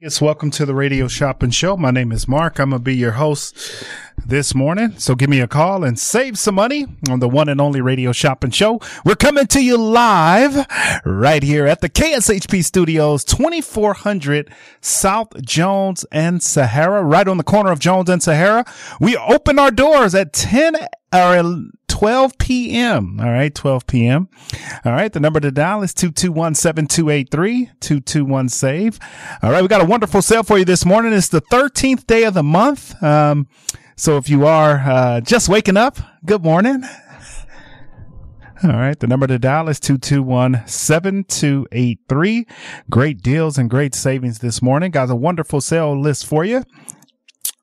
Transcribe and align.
Yes, 0.00 0.20
welcome 0.20 0.52
to 0.52 0.64
the 0.64 0.76
Radio 0.76 1.08
Shopping 1.08 1.50
Show. 1.50 1.76
My 1.76 1.90
name 1.90 2.12
is 2.12 2.28
Mark. 2.28 2.60
I'm 2.60 2.70
going 2.70 2.78
to 2.78 2.84
be 2.84 2.94
your 2.94 3.10
host 3.10 3.84
this 4.24 4.54
morning. 4.54 4.96
So 4.96 5.16
give 5.16 5.28
me 5.28 5.40
a 5.40 5.48
call 5.48 5.82
and 5.82 5.98
save 5.98 6.38
some 6.38 6.54
money 6.54 6.86
on 7.10 7.18
the 7.18 7.28
one 7.28 7.48
and 7.48 7.60
only 7.60 7.80
Radio 7.80 8.12
Shopping 8.12 8.52
Show. 8.52 8.80
We're 9.04 9.16
coming 9.16 9.48
to 9.48 9.60
you 9.60 9.76
live 9.76 10.68
right 11.04 11.42
here 11.42 11.66
at 11.66 11.80
the 11.80 11.88
KSHP 11.88 12.64
Studios, 12.64 13.24
2400 13.24 14.54
South 14.80 15.42
Jones 15.42 16.06
and 16.12 16.40
Sahara, 16.44 17.02
right 17.02 17.26
on 17.26 17.36
the 17.36 17.42
corner 17.42 17.72
of 17.72 17.80
Jones 17.80 18.08
and 18.08 18.22
Sahara. 18.22 18.64
We 19.00 19.16
open 19.16 19.58
our 19.58 19.72
doors 19.72 20.14
at 20.14 20.32
10 20.32 20.76
or 21.12 21.64
12 21.98 22.38
p.m. 22.38 23.20
All 23.20 23.32
right, 23.32 23.52
12 23.52 23.88
p.m. 23.88 24.28
All 24.84 24.92
right, 24.92 25.12
the 25.12 25.18
number 25.18 25.40
to 25.40 25.50
dial 25.50 25.82
is 25.82 25.92
221-7283, 25.94 27.70
221-SAVE. 27.80 29.00
All 29.42 29.50
right, 29.50 29.62
we 29.62 29.68
got 29.68 29.80
a 29.80 29.84
wonderful 29.84 30.22
sale 30.22 30.44
for 30.44 30.58
you 30.58 30.64
this 30.64 30.86
morning. 30.86 31.12
It's 31.12 31.26
the 31.26 31.40
13th 31.40 32.06
day 32.06 32.22
of 32.22 32.34
the 32.34 32.44
month. 32.44 33.02
Um, 33.02 33.48
so 33.96 34.16
if 34.16 34.28
you 34.28 34.46
are 34.46 34.76
uh, 34.76 35.20
just 35.22 35.48
waking 35.48 35.76
up, 35.76 35.98
good 36.24 36.44
morning. 36.44 36.84
All 38.62 38.70
right. 38.70 38.96
The 38.98 39.06
number 39.08 39.26
to 39.26 39.40
dial 39.40 39.68
is 39.68 39.80
221-7283. 39.80 42.48
Great 42.88 43.22
deals 43.22 43.58
and 43.58 43.68
great 43.68 43.96
savings 43.96 44.38
this 44.38 44.62
morning. 44.62 44.92
Got 44.92 45.10
a 45.10 45.16
wonderful 45.16 45.60
sale 45.60 46.00
list 46.00 46.26
for 46.26 46.44
you. 46.44 46.62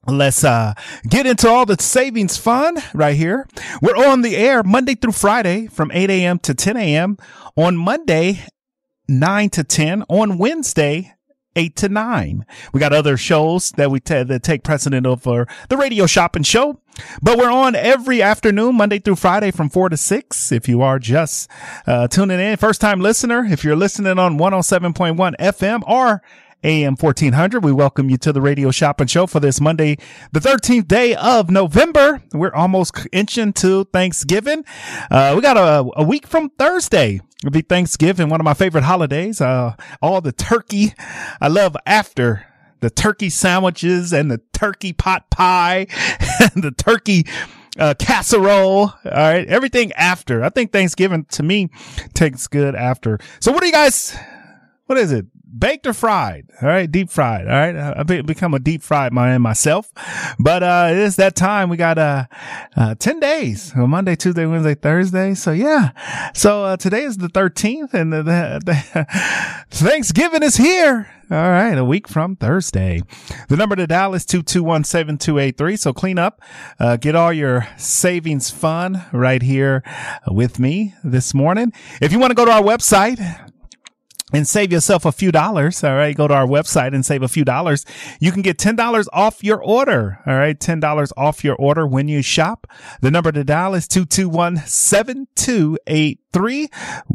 Let's 0.08 0.44
uh 0.44 0.74
get 1.08 1.26
into 1.26 1.50
all 1.50 1.66
the 1.66 1.82
savings 1.82 2.38
fun 2.38 2.76
right 2.94 3.16
here. 3.16 3.48
We're 3.82 3.96
on 3.96 4.22
the 4.22 4.36
air 4.36 4.62
Monday 4.64 4.96
through 4.96 5.14
Friday 5.14 5.68
from 5.68 5.92
8 5.92 6.10
a.m. 6.10 6.40
to 6.40 6.54
10 6.54 6.78
a.m. 6.78 7.18
On 7.56 7.76
Monday, 7.76 8.46
9 9.08 9.50
to 9.52 9.64
10. 9.64 10.04
On 10.10 10.38
Wednesday, 10.38 11.16
8 11.56 11.76
to 11.78 11.90
9. 11.90 12.46
We 12.74 12.80
got 12.80 12.94
other 12.94 13.18
shows 13.18 13.72
that 13.72 13.90
we 13.90 14.00
t- 14.00 14.24
that 14.24 14.44
take 14.44 14.64
precedent 14.64 15.08
over 15.08 15.48
the 15.70 15.78
radio 15.78 16.06
shopping 16.06 16.44
show, 16.44 16.82
but 17.22 17.38
we're 17.38 17.52
on 17.52 17.76
every 17.76 18.22
afternoon, 18.22 18.76
Monday 18.76 19.00
through 19.00 19.16
Friday 19.16 19.52
from 19.52 19.70
4 19.70 19.90
to 19.90 19.98
6. 19.98 20.52
If 20.52 20.68
you 20.68 20.82
are 20.82 21.00
just 21.00 21.50
uh, 21.88 22.08
tuning 22.08 22.40
in, 22.40 22.58
first 22.58 22.82
time 22.82 23.00
listener, 23.00 23.46
if 23.46 23.64
you're 23.64 23.76
listening 23.76 24.20
on 24.20 24.38
107.1 24.38 25.36
FM 25.40 25.82
or 25.88 26.22
AM 26.66 26.96
1400. 26.96 27.64
We 27.64 27.72
welcome 27.72 28.10
you 28.10 28.18
to 28.18 28.34
the 28.34 28.42
radio 28.42 28.72
shopping 28.72 29.06
show 29.06 29.28
for 29.28 29.40
this 29.40 29.62
Monday, 29.62 29.98
the 30.32 30.40
13th 30.40 30.88
day 30.88 31.14
of 31.16 31.52
November. 31.52 32.24
We're 32.34 32.54
almost 32.54 33.08
inching 33.12 33.54
to 33.54 33.84
Thanksgiving. 33.86 34.66
Uh, 35.12 35.34
we 35.36 35.42
got 35.42 35.58
a, 35.58 35.88
a 35.96 36.04
week 36.04 36.26
from 36.26 36.50
Thursday. 36.50 37.22
It'll 37.44 37.52
be 37.52 37.62
Thanksgiving, 37.62 38.30
one 38.30 38.42
of 38.42 38.46
my 38.46 38.56
favorite 38.56 38.84
holidays. 38.84 39.40
Uh, 39.40 39.76
all 40.02 40.22
the 40.22 40.32
turkey. 40.32 40.94
I 41.40 41.48
love 41.48 41.78
after 41.86 42.48
the 42.80 42.90
turkey 42.90 43.30
sandwiches 43.30 44.12
and 44.12 44.32
the 44.32 44.42
turkey 44.52 44.92
pot 44.92 45.30
pie 45.30 45.86
and 46.40 46.64
the 46.64 46.72
turkey 46.72 47.26
uh, 47.78 47.94
casserole. 48.00 48.80
All 48.80 49.12
right. 49.12 49.48
Everything 49.48 49.92
after. 49.94 50.44
I 50.44 50.50
think 50.50 50.72
Thanksgiving 50.72 51.26
to 51.26 51.44
me 51.44 51.70
takes 52.14 52.48
good 52.48 52.76
after. 52.76 53.20
So 53.40 53.52
what 53.52 53.62
do 53.62 53.68
you 53.68 53.74
guys, 53.74 54.18
what 54.86 54.98
is 54.98 55.12
it? 55.12 55.26
baked 55.58 55.88
or 55.88 55.94
fried. 55.94 56.50
All 56.62 56.68
right. 56.68 56.90
Deep 56.90 57.10
fried. 57.10 57.48
All 57.48 57.54
right. 57.54 57.76
I 57.76 58.04
be, 58.04 58.22
become 58.22 58.54
a 58.54 58.60
deep 58.60 58.84
fried 58.84 59.14
man 59.14 59.42
myself, 59.42 59.92
but, 60.40 60.64
uh, 60.64 60.90
it 60.92 60.98
is 60.98 61.16
that 61.16 61.36
time. 61.36 61.70
We 61.70 61.78
got, 61.78 61.98
uh, 61.98 62.26
uh 62.76 62.96
10 62.96 63.20
days 63.20 63.74
Monday, 63.76 64.16
Tuesday, 64.16 64.46
Wednesday, 64.46 64.76
Thursday. 64.76 65.34
So 65.34 65.52
yeah. 65.52 65.92
So, 66.34 66.66
uh, 66.66 66.78
today 66.78 67.04
is 67.04 67.18
the 67.18 67.30
13th 67.30 67.94
and 67.94 68.12
the, 68.12 68.24
the, 68.24 68.62
the 68.66 69.08
Thanksgiving 69.70 70.44
is 70.44 70.58
here. 70.58 71.10
All 71.32 71.38
right. 71.38 71.76
A 71.76 71.84
week 71.84 72.08
from 72.08 72.36
Thursday. 72.36 73.02
The 73.50 73.58
number 73.58 73.76
to 73.76 73.88
dial 73.88 74.14
is 74.14 74.26
221-7283. 74.26 75.80
So 75.80 75.92
clean 75.92 76.20
up, 76.20 76.42
uh, 76.80 76.98
get 76.98 77.16
all 77.16 77.34
your 77.34 77.68
savings 77.78 78.52
fun 78.52 79.04
right 79.12 79.42
here 79.42 79.84
with 80.28 80.60
me 80.60 80.94
this 81.04 81.34
morning. 81.34 81.74
If 82.00 82.12
you 82.12 82.20
want 82.20 82.30
to 82.32 82.36
go 82.36 82.46
to 82.46 82.52
our 82.52 82.62
website, 82.62 83.20
and 84.36 84.48
save 84.48 84.72
yourself 84.72 85.06
a 85.06 85.12
few 85.12 85.32
dollars. 85.32 85.84
All 85.84 85.96
right. 85.96 86.16
Go 86.16 86.28
to 86.28 86.34
our 86.34 86.48
website 86.48 86.94
and 86.94 87.04
save 87.06 87.24
a 87.24 87.28
few 87.28 87.44
dollars. 87.46 87.86
You 88.20 88.32
can 88.32 88.42
get 88.42 88.58
$10 88.58 89.08
off 89.14 89.44
your 89.44 89.64
order. 89.64 90.20
All 90.26 90.36
right. 90.36 90.60
$10 90.60 91.12
off 91.16 91.44
your 91.44 91.56
order 91.56 91.86
when 91.88 92.08
you 92.08 92.22
shop. 92.22 92.68
The 93.02 93.12
number 93.12 93.32
to 93.32 93.44
dial 93.44 93.76
is 93.76 93.88
221-7283. 93.88 96.68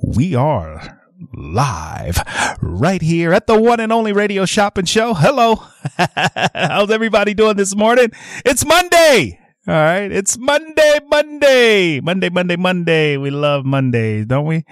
We 0.02 0.34
are 0.34 0.96
live 1.34 2.18
right 2.62 3.02
here 3.02 3.30
at 3.32 3.46
the 3.46 3.60
one 3.60 3.78
and 3.80 3.92
only 3.92 4.12
radio 4.12 4.46
shopping 4.46 4.86
show. 4.86 5.14
Hello. 5.14 5.62
How's 6.54 6.90
everybody 6.90 7.34
doing 7.34 7.56
this 7.56 7.76
morning? 7.76 8.10
It's 8.44 8.64
Monday. 8.64 9.39
All 9.68 9.74
right. 9.74 10.10
It's 10.10 10.38
Monday, 10.38 11.00
Monday, 11.10 12.00
Monday, 12.00 12.30
Monday, 12.30 12.56
Monday. 12.56 13.18
We 13.18 13.28
love 13.28 13.66
Mondays, 13.66 14.24
don't 14.24 14.46
we? 14.46 14.64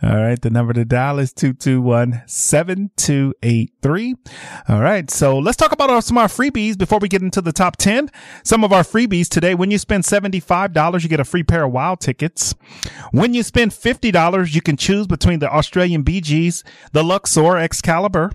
All 0.00 0.16
right. 0.16 0.40
The 0.40 0.48
number 0.48 0.72
to 0.74 0.84
dial 0.84 1.18
is 1.18 1.34
221-7283. 1.34 4.14
All 4.68 4.80
right. 4.80 5.10
So 5.10 5.40
let's 5.40 5.56
talk 5.56 5.72
about 5.72 5.90
our, 5.90 6.00
some 6.00 6.18
of 6.18 6.22
our 6.22 6.28
freebies 6.28 6.78
before 6.78 7.00
we 7.00 7.08
get 7.08 7.20
into 7.20 7.40
the 7.40 7.52
top 7.52 7.78
10. 7.78 8.12
Some 8.44 8.62
of 8.62 8.72
our 8.72 8.84
freebies 8.84 9.28
today. 9.28 9.56
When 9.56 9.72
you 9.72 9.78
spend 9.78 10.04
$75, 10.04 11.02
you 11.02 11.08
get 11.08 11.18
a 11.18 11.24
free 11.24 11.42
pair 11.42 11.64
of 11.64 11.72
wild 11.72 11.98
tickets. 11.98 12.54
When 13.10 13.34
you 13.34 13.42
spend 13.42 13.72
$50, 13.72 14.54
you 14.54 14.62
can 14.62 14.76
choose 14.76 15.08
between 15.08 15.40
the 15.40 15.52
Australian 15.52 16.02
Bee 16.02 16.20
Gees, 16.20 16.62
the 16.92 17.02
Luxor 17.02 17.56
Excalibur, 17.56 18.30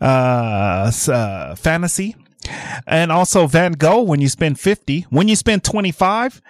uh, 0.00 0.92
uh 1.08 1.56
fantasy, 1.56 2.14
and 2.86 3.12
also 3.12 3.46
Van 3.46 3.72
Gogh 3.72 4.02
when 4.02 4.20
you 4.20 4.28
spend 4.28 4.58
50. 4.58 5.06
When 5.10 5.28
you 5.28 5.36
spend 5.36 5.64
25, 5.64 6.40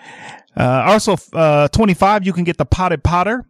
uh, 0.57 0.85
also, 0.87 1.17
uh, 1.33 1.69
25, 1.69 2.25
you 2.25 2.33
can 2.33 2.45
get 2.45 2.59
the 2.59 2.65
Potted 2.65 3.03
Potter, 3.03 3.47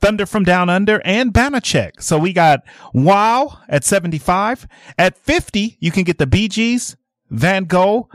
Thunder 0.00 0.26
from 0.26 0.44
Down 0.44 0.68
Under, 0.68 1.00
and 1.04 1.32
Banachek. 1.32 2.02
So 2.02 2.18
we 2.18 2.32
got 2.32 2.60
Wow 2.92 3.58
at 3.68 3.84
75. 3.84 4.66
At 4.98 5.16
50, 5.18 5.76
you 5.80 5.90
can 5.90 6.04
get 6.04 6.18
the 6.18 6.26
Bee 6.26 6.48
Gees, 6.48 6.96
Van 7.30 7.64
Gogh, 7.64 8.08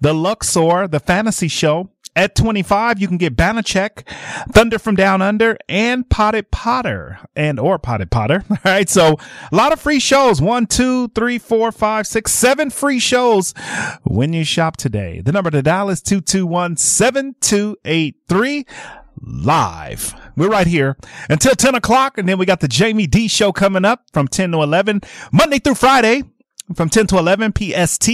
the 0.00 0.12
Luxor, 0.12 0.88
the 0.88 1.00
Fantasy 1.00 1.48
Show, 1.48 1.90
at 2.14 2.34
25, 2.34 3.00
you 3.00 3.08
can 3.08 3.16
get 3.16 3.36
Banachek, 3.36 4.06
Thunder 4.52 4.78
from 4.78 4.96
Down 4.96 5.22
Under, 5.22 5.56
and 5.68 6.08
Potted 6.08 6.50
Potter, 6.50 7.18
and 7.34 7.58
or 7.58 7.78
Potted 7.78 8.10
Potter. 8.10 8.44
All 8.50 8.58
right. 8.64 8.88
So 8.88 9.18
a 9.50 9.56
lot 9.56 9.72
of 9.72 9.80
free 9.80 9.98
shows. 9.98 10.42
One, 10.42 10.66
two, 10.66 11.08
three, 11.08 11.38
four, 11.38 11.72
five, 11.72 12.06
six, 12.06 12.32
seven 12.32 12.70
free 12.70 12.98
shows 12.98 13.54
when 14.02 14.32
you 14.32 14.44
shop 14.44 14.76
today. 14.76 15.22
The 15.24 15.32
number 15.32 15.50
to 15.50 15.62
dial 15.62 15.88
is 15.88 16.02
221-7283 16.02 18.66
live. 19.20 20.14
We're 20.36 20.48
right 20.48 20.66
here 20.66 20.96
until 21.28 21.54
10 21.54 21.74
o'clock. 21.74 22.16
And 22.18 22.28
then 22.28 22.38
we 22.38 22.46
got 22.46 22.60
the 22.60 22.68
Jamie 22.68 23.06
D 23.06 23.28
show 23.28 23.52
coming 23.52 23.84
up 23.84 24.04
from 24.12 24.28
10 24.28 24.52
to 24.52 24.62
11, 24.62 25.02
Monday 25.32 25.58
through 25.58 25.74
Friday. 25.76 26.22
From 26.74 26.88
10 26.88 27.06
to 27.08 27.18
11 27.18 27.52
PST. 27.56 28.08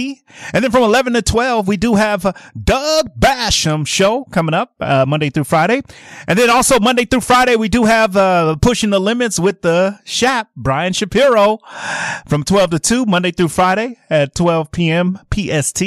And 0.53 0.63
then 0.63 0.71
from 0.71 0.83
11 0.83 1.13
to 1.13 1.21
12, 1.21 1.67
we 1.67 1.77
do 1.77 1.95
have 1.95 2.23
Doug 2.61 3.19
Basham 3.19 3.87
show 3.87 4.25
coming 4.25 4.53
up, 4.53 4.73
uh, 4.79 5.05
Monday 5.07 5.29
through 5.29 5.45
Friday. 5.45 5.81
And 6.27 6.37
then 6.37 6.49
also 6.49 6.79
Monday 6.79 7.05
through 7.05 7.21
Friday, 7.21 7.55
we 7.55 7.69
do 7.69 7.85
have, 7.85 8.17
uh, 8.17 8.55
pushing 8.61 8.89
the 8.89 8.99
limits 8.99 9.39
with 9.39 9.61
the 9.61 9.99
Shap, 10.03 10.49
Brian 10.55 10.93
Shapiro 10.93 11.59
from 12.27 12.43
12 12.43 12.71
to 12.71 12.79
2, 12.79 13.05
Monday 13.05 13.31
through 13.31 13.49
Friday 13.49 13.97
at 14.09 14.35
12 14.35 14.71
p.m. 14.71 15.19
PST. 15.33 15.81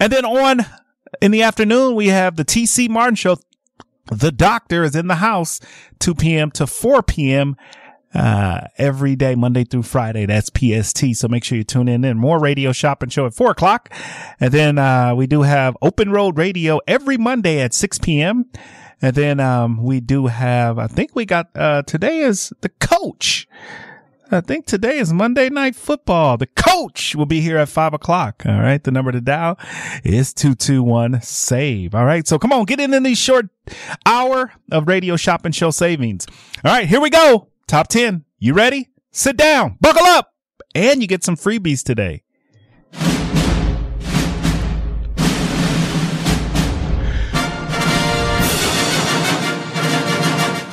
And 0.00 0.12
then 0.12 0.24
on 0.24 0.64
in 1.20 1.30
the 1.30 1.42
afternoon, 1.42 1.94
we 1.94 2.08
have 2.08 2.36
the 2.36 2.44
TC 2.44 2.88
Martin 2.88 3.14
show. 3.14 3.38
The 4.10 4.32
doctor 4.32 4.84
is 4.84 4.96
in 4.96 5.06
the 5.06 5.16
house 5.16 5.60
2 5.98 6.14
p.m. 6.14 6.50
to 6.52 6.66
4 6.66 7.02
p.m 7.02 7.56
uh, 8.14 8.62
every 8.76 9.16
day, 9.16 9.34
Monday 9.34 9.64
through 9.64 9.82
Friday. 9.82 10.26
That's 10.26 10.50
PST. 10.50 11.14
So 11.14 11.28
make 11.28 11.44
sure 11.44 11.58
you 11.58 11.64
tune 11.64 11.88
in. 11.88 12.04
And 12.04 12.18
more 12.18 12.38
radio 12.38 12.72
shopping 12.72 13.10
show 13.10 13.26
at 13.26 13.34
four 13.34 13.50
o'clock. 13.50 13.92
And 14.40 14.52
then, 14.52 14.78
uh, 14.78 15.14
we 15.14 15.26
do 15.26 15.42
have 15.42 15.76
open 15.82 16.10
road 16.10 16.38
radio 16.38 16.80
every 16.86 17.16
Monday 17.16 17.60
at 17.60 17.74
6 17.74 17.98
p.m. 17.98 18.46
And 19.00 19.14
then, 19.14 19.40
um, 19.40 19.82
we 19.82 20.00
do 20.00 20.26
have, 20.26 20.78
I 20.78 20.86
think 20.86 21.14
we 21.14 21.24
got, 21.24 21.50
uh, 21.54 21.82
today 21.82 22.20
is 22.20 22.52
the 22.62 22.68
coach. 22.68 23.46
I 24.30 24.42
think 24.42 24.66
today 24.66 24.98
is 24.98 25.10
Monday 25.10 25.48
night 25.48 25.74
football. 25.74 26.36
The 26.36 26.48
coach 26.48 27.16
will 27.16 27.24
be 27.24 27.40
here 27.40 27.56
at 27.56 27.70
five 27.70 27.94
o'clock. 27.94 28.42
All 28.44 28.60
right. 28.60 28.82
The 28.82 28.90
number 28.90 29.10
to 29.10 29.22
dial 29.22 29.58
is 30.04 30.34
221 30.34 31.22
save. 31.22 31.94
All 31.94 32.04
right. 32.04 32.28
So 32.28 32.38
come 32.38 32.52
on, 32.52 32.64
get 32.64 32.78
in 32.78 32.92
in 32.92 33.04
these 33.04 33.16
short 33.16 33.48
hour 34.04 34.52
of 34.70 34.86
radio 34.86 35.16
shopping 35.16 35.52
show 35.52 35.70
savings. 35.70 36.26
All 36.62 36.70
right. 36.72 36.86
Here 36.86 37.00
we 37.00 37.08
go. 37.08 37.48
Top 37.68 37.88
10. 37.88 38.24
You 38.38 38.54
ready? 38.54 38.88
Sit 39.12 39.36
down, 39.36 39.76
buckle 39.78 40.06
up, 40.06 40.32
and 40.74 41.02
you 41.02 41.06
get 41.06 41.22
some 41.22 41.36
freebies 41.36 41.84
today. 41.84 42.22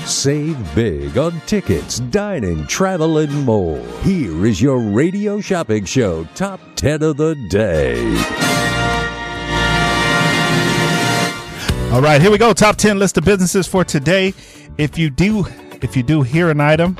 Save 0.05 0.73
big 0.73 1.17
on 1.17 1.41
tickets, 1.41 1.99
dining, 1.99 2.65
travel, 2.67 3.17
and 3.17 3.43
more. 3.43 3.85
Here 4.01 4.45
is 4.45 4.61
your 4.61 4.79
radio 4.79 5.41
shopping 5.41 5.83
show 5.83 6.23
top 6.33 6.61
10 6.77 7.03
of 7.03 7.17
the 7.17 7.35
day. 7.49 8.05
All 11.91 12.01
right, 12.01 12.21
here 12.21 12.31
we 12.31 12.37
go. 12.37 12.53
Top 12.53 12.77
10 12.77 12.97
list 12.97 13.17
of 13.17 13.25
businesses 13.25 13.67
for 13.67 13.83
today. 13.83 14.33
If 14.77 14.97
you 14.97 15.09
do 15.09 15.45
if 15.85 15.95
you 15.95 16.01
do 16.01 16.23
hear 16.23 16.49
an 16.49 16.59
item, 16.59 16.97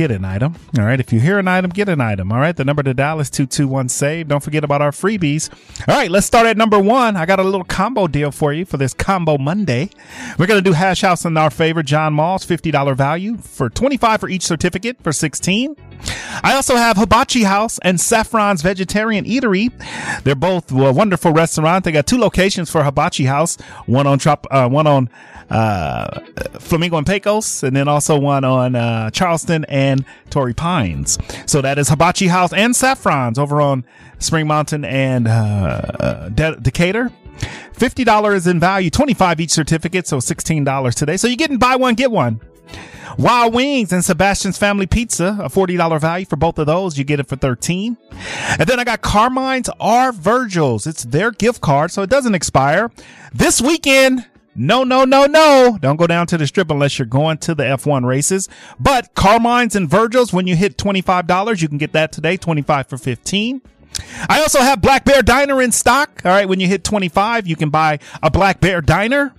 get 0.00 0.10
an 0.10 0.24
item. 0.24 0.54
All 0.78 0.84
right. 0.86 0.98
If 0.98 1.12
you 1.12 1.20
hear 1.20 1.38
an 1.38 1.46
item, 1.46 1.70
get 1.70 1.86
an 1.90 2.00
item. 2.00 2.32
All 2.32 2.38
right. 2.38 2.56
The 2.56 2.64
number 2.64 2.82
to 2.82 2.94
dial 2.94 3.20
is 3.20 3.28
221 3.28 3.90
save. 3.90 4.28
Don't 4.28 4.42
forget 4.42 4.64
about 4.64 4.80
our 4.80 4.92
freebies. 4.92 5.50
All 5.86 5.94
right. 5.94 6.10
Let's 6.10 6.26
start 6.26 6.46
at 6.46 6.56
number 6.56 6.78
one. 6.78 7.18
I 7.18 7.26
got 7.26 7.38
a 7.38 7.42
little 7.42 7.64
combo 7.64 8.06
deal 8.06 8.30
for 8.30 8.50
you 8.54 8.64
for 8.64 8.78
this 8.78 8.94
combo 8.94 9.36
Monday. 9.36 9.90
We're 10.38 10.46
going 10.46 10.62
to 10.62 10.66
do 10.66 10.72
hash 10.72 11.02
house 11.02 11.26
in 11.26 11.36
our 11.36 11.50
favor. 11.50 11.82
John 11.82 12.14
Mull's 12.14 12.46
$50 12.46 12.96
value 12.96 13.36
for 13.36 13.68
25 13.68 14.20
for 14.20 14.28
each 14.30 14.42
certificate 14.42 14.96
for 15.02 15.12
16. 15.12 15.76
I 16.42 16.54
also 16.54 16.76
have 16.76 16.96
Hibachi 16.96 17.42
House 17.42 17.78
and 17.82 18.00
Saffron's 18.00 18.62
Vegetarian 18.62 19.26
Eatery. 19.26 19.70
They're 20.24 20.34
both 20.34 20.72
a 20.72 20.92
wonderful 20.92 21.32
restaurant. 21.32 21.84
They 21.84 21.92
got 21.92 22.06
two 22.06 22.18
locations 22.18 22.70
for 22.70 22.84
Hibachi 22.84 23.26
House, 23.26 23.56
one 23.84 24.06
on 24.06 24.18
Trop, 24.18 24.46
uh, 24.50 24.66
one 24.68 24.86
on 24.86 25.10
uh, 25.50 26.20
Flamingo 26.60 26.96
and 26.96 27.06
Pecos, 27.06 27.62
and 27.62 27.74
then 27.74 27.88
also 27.88 28.18
one 28.18 28.44
on 28.44 28.76
uh, 28.76 29.10
Charleston 29.10 29.64
and 29.68 29.89
Torrey 30.30 30.54
Pines. 30.54 31.18
So 31.46 31.60
that 31.60 31.78
is 31.78 31.88
Hibachi 31.88 32.28
House 32.28 32.52
and 32.52 32.74
Saffron's 32.74 33.38
over 33.38 33.60
on 33.60 33.84
Spring 34.18 34.46
Mountain 34.46 34.84
and 34.84 35.28
uh, 35.28 35.30
uh 35.30 36.28
De- 36.30 36.56
Decatur. 36.56 37.10
$50 37.74 38.46
in 38.46 38.60
value, 38.60 38.90
25 38.90 39.40
each 39.40 39.50
certificate, 39.50 40.06
so 40.06 40.18
$16 40.18 40.94
today. 40.94 41.16
So 41.16 41.26
you're 41.26 41.36
getting 41.36 41.56
buy 41.56 41.76
one, 41.76 41.94
get 41.94 42.10
one. 42.10 42.40
Wild 43.18 43.54
Wings 43.54 43.92
and 43.92 44.04
Sebastian's 44.04 44.56
Family 44.58 44.86
Pizza, 44.86 45.36
a 45.40 45.48
$40 45.48 46.00
value 46.00 46.26
for 46.26 46.36
both 46.36 46.58
of 46.58 46.66
those. 46.66 46.96
You 46.96 47.04
get 47.04 47.20
it 47.20 47.28
for 47.28 47.36
13. 47.36 47.96
And 48.58 48.68
then 48.68 48.78
I 48.78 48.84
got 48.84 49.02
Carmine's 49.02 49.68
R 49.80 50.12
Virgil's. 50.12 50.86
It's 50.86 51.04
their 51.04 51.30
gift 51.30 51.60
card, 51.60 51.90
so 51.90 52.02
it 52.02 52.10
doesn't 52.10 52.34
expire. 52.34 52.90
This 53.32 53.60
weekend, 53.60 54.26
no, 54.60 54.84
no, 54.84 55.04
no, 55.04 55.24
no. 55.24 55.78
Don't 55.80 55.96
go 55.96 56.06
down 56.06 56.26
to 56.26 56.36
the 56.36 56.46
strip 56.46 56.70
unless 56.70 56.98
you're 56.98 57.06
going 57.06 57.38
to 57.38 57.54
the 57.54 57.62
F1 57.62 58.04
races. 58.04 58.46
But 58.78 59.14
Carmine's 59.14 59.74
and 59.74 59.88
Virgil's, 59.88 60.34
when 60.34 60.46
you 60.46 60.54
hit 60.54 60.76
$25, 60.76 61.62
you 61.62 61.68
can 61.68 61.78
get 61.78 61.92
that 61.92 62.12
today, 62.12 62.36
25 62.36 62.86
for 62.86 62.98
15. 62.98 63.62
I 64.28 64.40
also 64.40 64.60
have 64.60 64.82
Black 64.82 65.04
Bear 65.04 65.22
Diner 65.22 65.62
in 65.62 65.72
stock. 65.72 66.20
All 66.24 66.30
right. 66.30 66.48
When 66.48 66.60
you 66.60 66.66
hit 66.66 66.84
25, 66.84 67.46
you 67.46 67.56
can 67.56 67.70
buy 67.70 68.00
a 68.22 68.30
Black 68.30 68.60
Bear 68.60 68.80
Diner. 68.82 69.34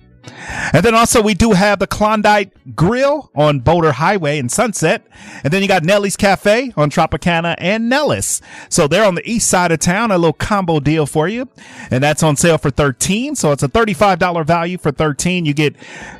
And 0.72 0.84
then 0.84 0.94
also 0.94 1.22
we 1.22 1.34
do 1.34 1.52
have 1.52 1.78
the 1.78 1.86
Klondike 1.86 2.52
Grill 2.74 3.30
on 3.34 3.60
Boulder 3.60 3.92
Highway 3.92 4.38
in 4.38 4.48
Sunset. 4.48 5.06
And 5.42 5.52
then 5.52 5.62
you 5.62 5.68
got 5.68 5.84
Nellie's 5.84 6.16
Cafe 6.16 6.72
on 6.76 6.90
Tropicana 6.90 7.54
and 7.58 7.88
Nellis. 7.88 8.40
So 8.68 8.86
they're 8.86 9.04
on 9.04 9.14
the 9.14 9.28
east 9.28 9.48
side 9.48 9.72
of 9.72 9.80
town, 9.80 10.10
a 10.10 10.18
little 10.18 10.32
combo 10.32 10.80
deal 10.80 11.06
for 11.06 11.28
you. 11.28 11.48
And 11.90 12.02
that's 12.02 12.22
on 12.22 12.36
sale 12.36 12.58
for 12.58 12.70
13. 12.70 13.34
So 13.34 13.52
it's 13.52 13.62
a 13.62 13.68
$35 13.68 14.46
value 14.46 14.78
for 14.78 14.92
13. 14.92 15.44
You 15.44 15.54
get, 15.54 15.76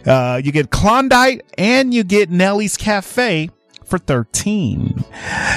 uh, 0.06 0.40
you 0.42 0.52
get 0.52 0.70
Klondike 0.70 1.44
and 1.56 1.94
you 1.94 2.04
get 2.04 2.30
Nellie's 2.30 2.76
Cafe 2.76 3.50
for 3.92 3.98
13. 3.98 5.04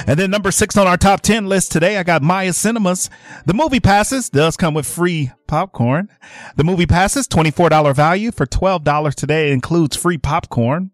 And 0.08 0.20
then 0.20 0.30
number 0.30 0.52
six 0.52 0.76
on 0.76 0.88
our 0.88 0.98
top 0.98 1.22
10 1.22 1.48
list 1.48 1.72
today, 1.72 1.98
I 1.98 2.04
got 2.04 2.22
Maya 2.22 2.52
Cinemas. 2.52 3.10
The 3.46 3.54
movie 3.54 3.80
passes 3.80 4.30
does 4.30 4.58
come 4.58 4.74
with 4.74 4.86
free 4.86 5.32
popcorn. 5.48 6.10
The 6.58 6.66
movie 6.66 6.86
passes, 6.86 7.30
$24 7.30 7.96
value 7.96 8.34
for 8.34 8.46
$12 8.46 9.14
today. 9.14 9.54
Includes 9.54 9.96
free 9.96 10.18
popcorn. 10.18 10.92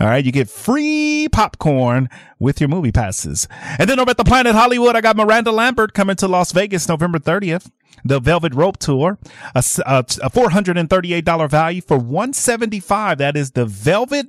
All 0.00 0.08
right. 0.08 0.24
You 0.24 0.32
get 0.32 0.50
free 0.50 1.28
popcorn 1.30 2.08
with 2.40 2.60
your 2.60 2.68
movie 2.68 2.90
passes. 2.90 3.46
And 3.78 3.88
then 3.88 4.00
over 4.00 4.10
at 4.10 4.16
the 4.16 4.24
Planet 4.24 4.56
Hollywood, 4.56 4.96
I 4.96 5.00
got 5.00 5.16
Miranda 5.16 5.52
Lambert 5.52 5.94
coming 5.94 6.16
to 6.16 6.26
Las 6.26 6.50
Vegas 6.50 6.88
November 6.88 7.20
30th. 7.20 7.70
The 8.04 8.18
Velvet 8.18 8.52
Rope 8.52 8.78
Tour, 8.78 9.18
a 9.54 9.60
$438 9.62 11.48
value 11.48 11.80
for 11.80 11.96
175. 11.96 13.18
That 13.18 13.36
is 13.36 13.52
the 13.52 13.64
Velvet 13.64 14.26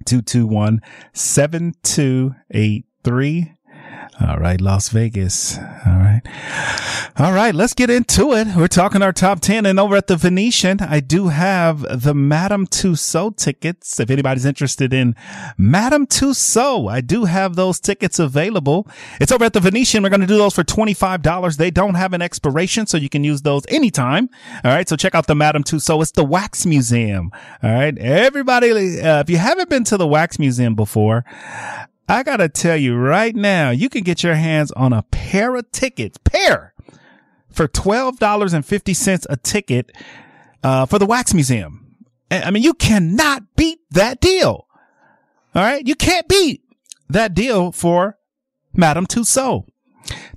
221 0.06 0.82
7283. 1.14 3.54
All 4.28 4.38
right, 4.38 4.62
Las 4.62 4.90
Vegas. 4.90 5.58
All 5.58 5.98
right. 5.98 6.22
All 7.18 7.34
right, 7.34 7.56
let's 7.56 7.74
get 7.74 7.90
into 7.90 8.34
it. 8.34 8.48
We're 8.56 8.68
talking 8.68 9.02
our 9.02 9.12
top 9.12 9.40
10 9.40 9.66
and 9.66 9.80
over 9.80 9.96
at 9.96 10.08
the 10.08 10.16
Venetian, 10.16 10.80
I 10.80 11.00
do 11.00 11.30
have 11.30 11.82
the 12.04 12.14
Madame 12.14 12.68
Tussauds 12.68 13.38
tickets. 13.38 14.00
If 14.00 14.10
anybody's 14.10 14.46
interested 14.46 14.94
in 14.94 15.16
Madame 15.58 16.06
Tussauds, 16.06 16.92
I 16.92 17.02
do 17.02 17.26
have 17.26 17.56
those 17.56 17.80
tickets 17.80 18.20
available. 18.20 18.88
It's 19.20 19.32
over 19.32 19.46
at 19.46 19.54
the 19.54 19.60
Venetian. 19.60 20.04
We're 20.04 20.10
going 20.10 20.22
to 20.22 20.28
do 20.28 20.38
those 20.38 20.54
for 20.54 20.64
$25. 20.64 21.58
They 21.58 21.72
don't 21.72 21.96
have 21.96 22.14
an 22.14 22.22
expiration, 22.22 22.86
so 22.86 22.98
you 22.98 23.10
can 23.10 23.24
use 23.24 23.42
those 23.42 23.64
anytime. 23.70 24.30
All 24.64 24.72
right. 24.72 24.88
So 24.88 24.96
check 24.96 25.16
out 25.16 25.28
the 25.28 25.36
Madame 25.36 25.64
Tussauds. 25.64 26.02
It's 26.04 26.12
the 26.12 26.24
Wax 26.24 26.66
Museum. 26.66 27.32
All 27.64 27.72
right. 27.72 27.98
Everybody, 27.98 29.02
uh, 29.02 29.22
if 29.22 29.30
you 29.30 29.38
haven't 29.38 29.70
been 29.70 29.84
to 29.86 29.98
the 29.98 30.08
Wax 30.08 30.38
Museum 30.38 30.76
before, 30.76 31.26
I 32.12 32.24
gotta 32.24 32.50
tell 32.50 32.76
you 32.76 32.98
right 32.98 33.34
now, 33.34 33.70
you 33.70 33.88
can 33.88 34.04
get 34.04 34.22
your 34.22 34.36
hands 34.36 34.74
on 34.74 34.92
a 34.92 35.02
pair 35.02 35.56
of 35.56 35.72
tickets, 35.72 36.18
pair, 36.18 36.74
for 37.50 37.70
twelve 37.70 38.20
dollars 38.20 38.52
and 38.52 38.66
fifty 38.66 38.94
cents 38.94 39.26
a 39.30 39.38
ticket 39.38 39.94
uh, 40.62 40.86
for 40.86 41.00
the 41.00 41.06
Wax 41.06 41.34
Museum. 41.34 41.96
I 42.30 42.52
mean, 42.52 42.64
you 42.64 42.74
cannot 42.74 43.44
beat 43.56 43.80
that 43.92 44.20
deal. 44.20 44.68
All 45.56 45.64
right, 45.64 45.88
you 45.88 45.96
can't 45.96 46.28
beat 46.28 46.64
that 47.10 47.34
deal 47.34 47.72
for 47.72 48.18
Madame 48.74 49.06
Tussauds 49.08 49.70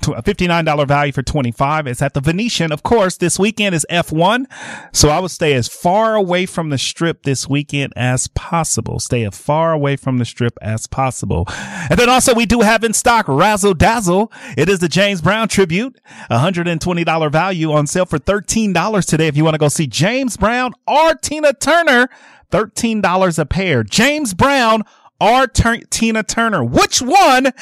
$59 0.00 0.86
value 0.86 1.12
for 1.12 1.22
25. 1.22 1.86
It's 1.86 2.02
at 2.02 2.14
the 2.14 2.20
Venetian. 2.20 2.72
Of 2.72 2.82
course, 2.82 3.16
this 3.16 3.38
weekend 3.38 3.74
is 3.74 3.86
F1. 3.90 4.46
So 4.92 5.08
I 5.08 5.18
would 5.18 5.30
stay 5.30 5.54
as 5.54 5.68
far 5.68 6.14
away 6.14 6.46
from 6.46 6.70
the 6.70 6.78
strip 6.78 7.22
this 7.22 7.48
weekend 7.48 7.92
as 7.96 8.28
possible. 8.28 9.00
Stay 9.00 9.24
as 9.24 9.36
far 9.36 9.72
away 9.72 9.96
from 9.96 10.18
the 10.18 10.24
strip 10.24 10.58
as 10.60 10.86
possible. 10.86 11.46
And 11.90 11.98
then 11.98 12.08
also 12.08 12.34
we 12.34 12.46
do 12.46 12.60
have 12.60 12.84
in 12.84 12.92
stock 12.92 13.26
Razzle 13.28 13.74
Dazzle. 13.74 14.30
It 14.56 14.68
is 14.68 14.78
the 14.78 14.88
James 14.88 15.20
Brown 15.20 15.48
tribute. 15.48 16.00
$120 16.30 17.32
value 17.32 17.72
on 17.72 17.86
sale 17.86 18.06
for 18.06 18.18
$13 18.18 19.06
today. 19.06 19.26
If 19.26 19.36
you 19.36 19.44
want 19.44 19.54
to 19.54 19.58
go 19.58 19.68
see 19.68 19.86
James 19.86 20.36
Brown 20.36 20.72
or 20.86 21.14
Tina 21.14 21.52
Turner, 21.52 22.08
$13 22.50 23.38
a 23.38 23.46
pair. 23.46 23.82
James 23.82 24.34
Brown 24.34 24.82
or 25.20 25.46
Tina 25.46 26.22
Turner. 26.22 26.62
Which 26.64 27.00
one 27.00 27.52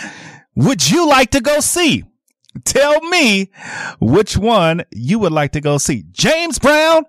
would 0.54 0.90
you 0.90 1.08
like 1.08 1.30
to 1.32 1.40
go 1.40 1.60
see? 1.60 2.04
Tell 2.64 3.00
me 3.08 3.50
which 4.00 4.36
one 4.36 4.84
you 4.90 5.18
would 5.18 5.32
like 5.32 5.52
to 5.52 5.60
go 5.60 5.78
see. 5.78 6.04
James 6.12 6.58
Brown 6.58 7.04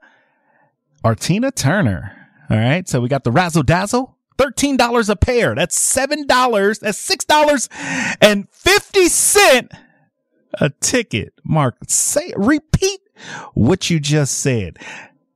or 1.04 1.16
Tina 1.16 1.52
Turner. 1.52 2.30
All 2.50 2.58
right. 2.58 2.88
So 2.88 3.02
we 3.02 3.10
got 3.10 3.24
the 3.24 3.32
Razzle 3.32 3.64
Dazzle. 3.64 4.16
$13 4.38 5.10
a 5.10 5.16
pair. 5.16 5.56
That's 5.56 5.78
$7. 5.78 6.80
That's 6.80 7.10
$6.50 7.10 9.78
a 10.56 10.70
ticket. 10.82 11.34
Mark, 11.44 11.78
say, 11.88 12.32
repeat 12.36 13.00
what 13.54 13.90
you 13.90 14.00
just 14.00 14.40
said. 14.40 14.78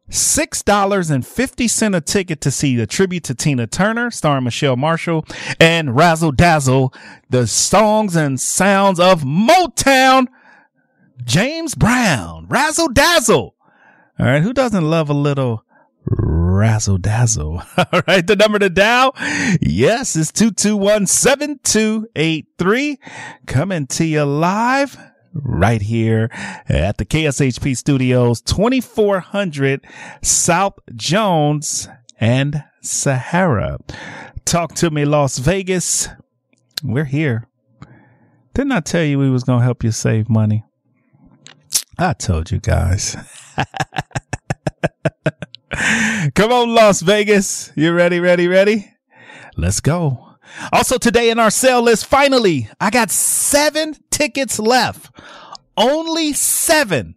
$6.50 0.09 1.95
a 1.95 2.01
ticket 2.01 2.41
to 2.41 2.51
see 2.51 2.75
the 2.75 2.87
tribute 2.87 3.23
to 3.25 3.35
Tina 3.35 3.67
Turner, 3.67 4.09
starring 4.11 4.45
Michelle 4.45 4.77
Marshall, 4.77 5.25
and 5.59 5.95
Razzle 5.95 6.31
Dazzle, 6.31 6.93
the 7.29 7.47
songs 7.47 8.15
and 8.15 8.39
sounds 8.39 8.99
of 8.99 9.23
Motown, 9.23 10.27
James 11.23 11.75
Brown, 11.75 12.47
Razzle 12.47 12.89
Dazzle. 12.89 13.55
All 14.19 14.25
right. 14.25 14.41
Who 14.41 14.51
doesn't 14.51 14.89
love 14.89 15.11
a 15.11 15.13
little 15.13 15.63
razzle 16.05 16.97
dazzle? 16.97 17.61
All 17.77 18.01
right. 18.07 18.25
The 18.25 18.35
number 18.35 18.57
to 18.57 18.69
dial. 18.69 19.13
Yes, 19.61 20.15
it's 20.15 20.31
221 20.31 21.05
7283 21.05 22.97
coming 23.45 23.85
to 23.87 24.05
you 24.05 24.23
live 24.23 24.97
right 25.43 25.81
here 25.81 26.29
at 26.67 26.97
the 26.97 27.05
KSHP 27.05 27.75
studios, 27.77 28.41
2400 28.41 29.85
South 30.21 30.79
Jones 30.95 31.87
and 32.19 32.63
Sahara. 32.81 33.79
Talk 34.45 34.75
to 34.75 34.89
me, 34.89 35.05
Las 35.05 35.37
Vegas. 35.37 36.09
We're 36.83 37.05
here. 37.05 37.47
Didn't 38.53 38.71
I 38.71 38.79
tell 38.79 39.03
you 39.03 39.19
we 39.19 39.29
was 39.29 39.43
going 39.43 39.59
to 39.59 39.65
help 39.65 39.83
you 39.83 39.91
save 39.91 40.29
money? 40.29 40.63
I 41.99 42.13
told 42.13 42.51
you 42.51 42.59
guys. 42.59 43.15
Come 46.35 46.51
on, 46.51 46.73
Las 46.73 47.01
Vegas. 47.01 47.71
You 47.75 47.93
ready, 47.93 48.19
ready, 48.19 48.47
ready? 48.47 48.93
Let's 49.55 49.79
go. 49.79 50.36
Also 50.71 50.97
today 50.97 51.29
in 51.29 51.39
our 51.39 51.51
sale 51.51 51.81
list, 51.81 52.05
finally, 52.05 52.69
I 52.79 52.89
got 52.89 53.11
seven 53.11 53.95
tickets 54.11 54.59
left. 54.59 55.11
Only 55.75 56.33
seven. 56.33 57.15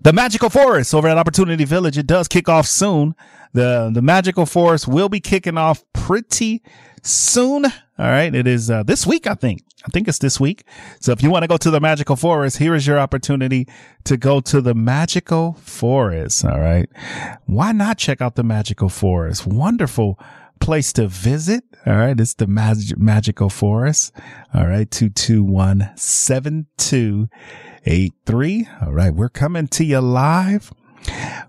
The 0.00 0.12
Magical 0.12 0.50
Forest 0.50 0.94
over 0.94 1.06
at 1.08 1.16
Opportunity 1.16 1.64
Village. 1.64 1.96
It 1.96 2.06
does 2.06 2.26
kick 2.26 2.48
off 2.48 2.66
soon. 2.66 3.14
The, 3.52 3.90
the 3.92 4.02
Magical 4.02 4.46
Forest 4.46 4.88
will 4.88 5.08
be 5.08 5.20
kicking 5.20 5.56
off 5.56 5.84
pretty 5.92 6.62
soon. 7.02 7.66
All 7.66 7.72
right. 7.98 8.34
It 8.34 8.46
is, 8.48 8.70
uh, 8.70 8.82
this 8.82 9.06
week, 9.06 9.26
I 9.28 9.34
think. 9.34 9.62
I 9.84 9.88
think 9.88 10.08
it's 10.08 10.18
this 10.18 10.40
week. 10.40 10.64
So 11.00 11.12
if 11.12 11.22
you 11.22 11.30
want 11.30 11.42
to 11.42 11.48
go 11.48 11.56
to 11.56 11.70
the 11.70 11.80
Magical 11.80 12.16
Forest, 12.16 12.58
here 12.58 12.74
is 12.74 12.86
your 12.86 12.98
opportunity 12.98 13.68
to 14.04 14.16
go 14.16 14.40
to 14.40 14.60
the 14.60 14.74
Magical 14.74 15.54
Forest. 15.54 16.44
All 16.44 16.60
right. 16.60 16.88
Why 17.46 17.72
not 17.72 17.98
check 17.98 18.20
out 18.20 18.36
the 18.36 18.44
Magical 18.44 18.88
Forest? 18.88 19.46
Wonderful 19.46 20.18
place 20.60 20.92
to 20.94 21.08
visit. 21.08 21.64
All 21.86 21.96
right. 21.96 22.18
It's 22.18 22.34
the 22.34 22.46
Mag- 22.46 22.96
Magical 22.96 23.50
Forest. 23.50 24.12
All 24.54 24.66
right. 24.66 24.90
221 24.90 25.90
7283. 25.96 28.68
All 28.80 28.92
right. 28.92 29.14
We're 29.14 29.28
coming 29.28 29.68
to 29.68 29.84
you 29.84 30.00
live. 30.00 30.72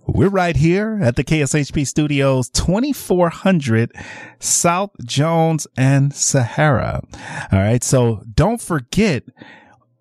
We're 0.08 0.30
right 0.30 0.56
here 0.56 0.98
at 1.02 1.16
the 1.16 1.24
KSHP 1.24 1.86
studios, 1.86 2.50
2400 2.50 3.92
South 4.40 4.90
Jones 5.06 5.68
and 5.78 6.12
Sahara. 6.14 7.04
All 7.52 7.60
right. 7.60 7.84
So 7.84 8.24
don't 8.34 8.60
forget 8.60 9.24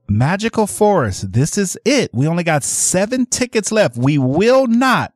Magical 0.09 0.67
Forest. 0.67 1.33
This 1.33 1.59
is 1.59 1.77
it. 1.85 2.09
We 2.15 2.27
only 2.27 2.45
got 2.45 2.65
seven 2.65 3.27
tickets 3.27 3.71
left. 3.71 3.99
We 3.99 4.17
will 4.17 4.67
not 4.67 5.13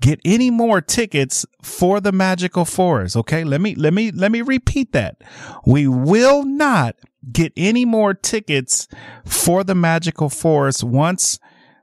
get 0.00 0.20
any 0.24 0.50
more 0.50 0.80
tickets 0.80 1.44
for 1.62 2.00
the 2.00 2.12
magical 2.12 2.64
forest. 2.64 3.16
Okay. 3.16 3.44
Let 3.44 3.60
me, 3.60 3.74
let 3.74 3.92
me, 3.92 4.10
let 4.10 4.32
me 4.32 4.40
repeat 4.42 4.92
that. 4.92 5.22
We 5.66 5.86
will 5.88 6.44
not 6.44 6.96
get 7.32 7.52
any 7.56 7.84
more 7.84 8.14
tickets 8.14 8.86
for 9.24 9.64
the 9.64 9.74
magical 9.74 10.28
forest 10.28 10.84
once 10.84 11.40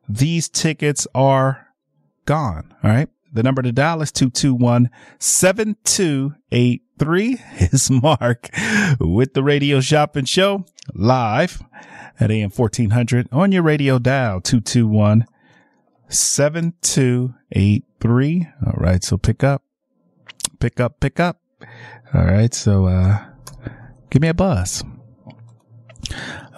these 0.08 0.48
tickets 0.50 1.06
are 1.14 1.68
gone. 2.26 2.74
All 2.84 2.92
right. 2.92 3.10
The 3.32 3.44
number 3.44 3.62
to 3.64 3.72
dial 3.72 4.02
is 4.04 4.12
221 4.12 4.92
7283 5.18 7.42
is 7.60 7.90
Mark 7.92 8.50
with 9.00 9.34
the 9.34 9.44
radio 9.44 9.82
shopping 9.82 10.26
show 10.26 10.66
live 10.94 11.64
at 12.20 12.30
AM 12.30 12.52
1400 12.52 13.30
on 13.32 13.52
your 13.52 13.64
radio 13.64 13.98
dial 13.98 14.40
221 14.40 15.26
7283. 16.14 18.48
All 18.66 18.74
right. 18.78 19.04
So 19.04 19.18
pick 19.18 19.44
up, 19.44 19.62
pick 20.60 20.80
up, 20.80 21.00
pick 21.00 21.20
up. 21.20 21.42
All 22.14 22.26
right. 22.26 22.54
So, 22.54 22.86
uh, 22.86 23.26
give 24.10 24.22
me 24.22 24.30
a 24.30 24.34
buzz. 24.34 24.84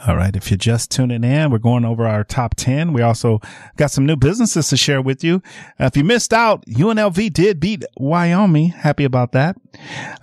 All 0.08 0.16
right. 0.16 0.36
If 0.36 0.52
you're 0.52 0.58
just 0.58 0.92
tuning 0.92 1.24
in, 1.24 1.50
we're 1.50 1.58
going 1.58 1.84
over 1.84 2.06
our 2.06 2.24
top 2.24 2.56
10. 2.56 2.94
We 2.94 3.02
also 3.02 3.40
got 3.76 3.92
some 3.92 4.06
new 4.06 4.16
businesses 4.16 4.70
to 4.70 4.78
share 4.78 5.02
with 5.02 5.24
you. 5.24 5.42
If 5.80 5.98
you 5.98 6.04
missed 6.04 6.34
out, 6.34 6.66
UNLV 6.68 7.34
did 7.34 7.60
beat 7.60 7.84
Wyoming. 7.98 8.70
Happy 8.70 9.04
about 9.04 9.32
that. 9.32 9.58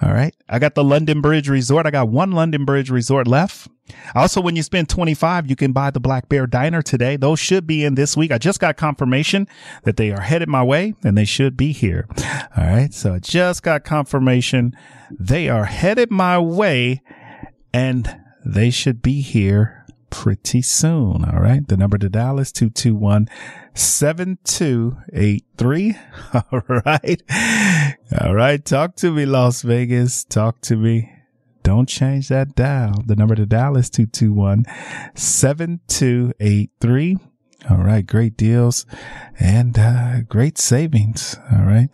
All 0.01 0.12
right. 0.12 0.35
I 0.49 0.59
got 0.59 0.75
the 0.75 0.85
London 0.85 1.21
Bridge 1.21 1.49
Resort. 1.49 1.87
I 1.87 1.91
got 1.91 2.09
one 2.09 2.33
London 2.33 2.65
Bridge 2.65 2.91
Resort 2.91 3.27
left. 3.27 3.69
Also, 4.15 4.41
when 4.41 4.57
you 4.57 4.62
spend 4.62 4.89
25, 4.89 5.51
you 5.51 5.57
can 5.57 5.73
buy 5.73 5.91
the 5.91 6.01
Black 6.01 6.29
Bear 6.29 6.47
Diner 6.47 6.83
today. 6.83 7.17
Those 7.17 7.41
should 7.41 7.67
be 7.67 7.85
in 7.85 7.95
this 7.95 8.17
week. 8.17 8.31
I 8.31 8.39
just 8.39 8.61
got 8.61 8.77
confirmation 8.77 9.49
that 9.83 9.97
they 9.97 10.12
are 10.12 10.21
headed 10.21 10.49
my 10.49 10.62
way 10.62 10.95
and 11.03 11.19
they 11.19 11.25
should 11.25 11.57
be 11.57 11.73
here. 11.73 12.07
All 12.57 12.65
right. 12.65 12.95
So 12.95 13.15
I 13.15 13.19
just 13.19 13.62
got 13.62 13.85
confirmation 13.85 14.77
they 15.19 15.49
are 15.49 15.65
headed 15.65 16.11
my 16.11 16.39
way 16.39 17.03
and 17.75 18.22
they 18.44 18.70
should 18.70 19.02
be 19.02 19.20
here 19.20 19.82
pretty 20.12 20.62
soon. 20.62 21.25
All 21.25 21.40
right. 21.40 21.66
The 21.66 21.76
number 21.76 21.99
to 21.99 22.08
dial 22.08 22.38
is 22.38 22.52
221 22.52 23.28
7283. 23.75 25.96
All 26.34 26.62
right. 26.68 27.20
All 28.20 28.34
right. 28.34 28.64
Talk 28.64 28.94
to 28.96 29.11
me, 29.11 29.26
Las 29.26 29.62
Vegas. 29.62 30.22
Talk 30.25 30.61
to 30.62 30.76
me. 30.76 31.11
Don't 31.62 31.88
change 31.88 32.28
that 32.28 32.54
dial. 32.54 33.02
The 33.06 33.16
number 33.16 33.34
to 33.34 33.46
dial 33.46 33.78
is 33.78 33.88
221 33.88 34.66
7283. 35.14 37.16
All 37.70 37.78
right. 37.78 38.06
Great 38.06 38.37
deals 38.37 38.84
and 39.40 39.78
uh, 39.78 40.20
great 40.28 40.58
savings. 40.58 41.38
All 41.50 41.64
right. 41.64 41.88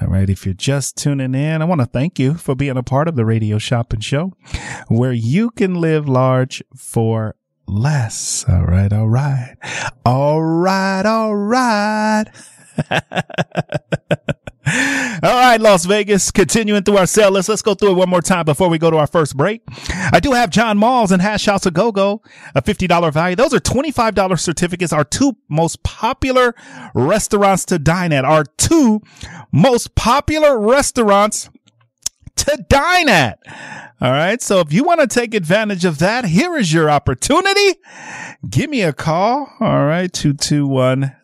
All 0.00 0.08
right. 0.08 0.28
If 0.28 0.44
you're 0.44 0.54
just 0.54 0.96
tuning 0.96 1.34
in, 1.34 1.62
I 1.62 1.64
want 1.64 1.80
to 1.80 1.86
thank 1.86 2.18
you 2.18 2.34
for 2.34 2.54
being 2.54 2.76
a 2.76 2.82
part 2.82 3.08
of 3.08 3.16
the 3.16 3.24
radio 3.24 3.58
shopping 3.58 4.00
show 4.00 4.32
where 4.88 5.12
you 5.12 5.50
can 5.50 5.74
live 5.74 6.08
large 6.08 6.62
for 6.76 7.36
less. 7.66 8.44
All 8.48 8.64
right. 8.64 8.92
All 8.92 9.08
right. 9.08 9.56
All 10.04 10.42
right. 10.42 11.06
All 11.06 11.34
right. 11.34 12.24
All 14.66 15.20
right, 15.22 15.60
Las 15.60 15.84
Vegas, 15.84 16.32
continuing 16.32 16.82
through 16.82 16.96
our 16.96 17.06
sale 17.06 17.30
list. 17.30 17.48
Let's 17.48 17.62
go 17.62 17.74
through 17.74 17.92
it 17.92 17.94
one 17.94 18.08
more 18.08 18.20
time 18.20 18.44
before 18.44 18.68
we 18.68 18.78
go 18.78 18.90
to 18.90 18.96
our 18.96 19.06
first 19.06 19.36
break. 19.36 19.62
I 20.12 20.18
do 20.18 20.32
have 20.32 20.50
John 20.50 20.76
Mull's 20.76 21.12
and 21.12 21.22
Hash 21.22 21.46
House 21.46 21.66
a 21.66 21.70
Go 21.70 21.92
Go, 21.92 22.20
a 22.54 22.62
$50 22.62 23.12
value. 23.12 23.36
Those 23.36 23.54
are 23.54 23.60
$25 23.60 24.40
certificates. 24.40 24.92
Our 24.92 25.04
two 25.04 25.36
most 25.48 25.84
popular 25.84 26.54
restaurants 26.94 27.64
to 27.66 27.78
dine 27.78 28.12
at. 28.12 28.24
Our 28.24 28.44
two 28.44 29.02
most 29.52 29.94
popular 29.94 30.58
restaurants 30.58 31.48
to 32.36 32.64
dine 32.68 33.08
at. 33.08 33.38
All 34.00 34.10
right. 34.10 34.42
So 34.42 34.60
if 34.60 34.72
you 34.72 34.82
want 34.82 35.00
to 35.00 35.06
take 35.06 35.32
advantage 35.32 35.84
of 35.84 35.98
that, 35.98 36.24
here 36.24 36.56
is 36.56 36.72
your 36.72 36.90
opportunity. 36.90 37.76
Give 38.48 38.68
me 38.68 38.82
a 38.82 38.92
call. 38.92 39.48
All 39.60 39.86
right. 39.86 40.12
221 40.12 41.14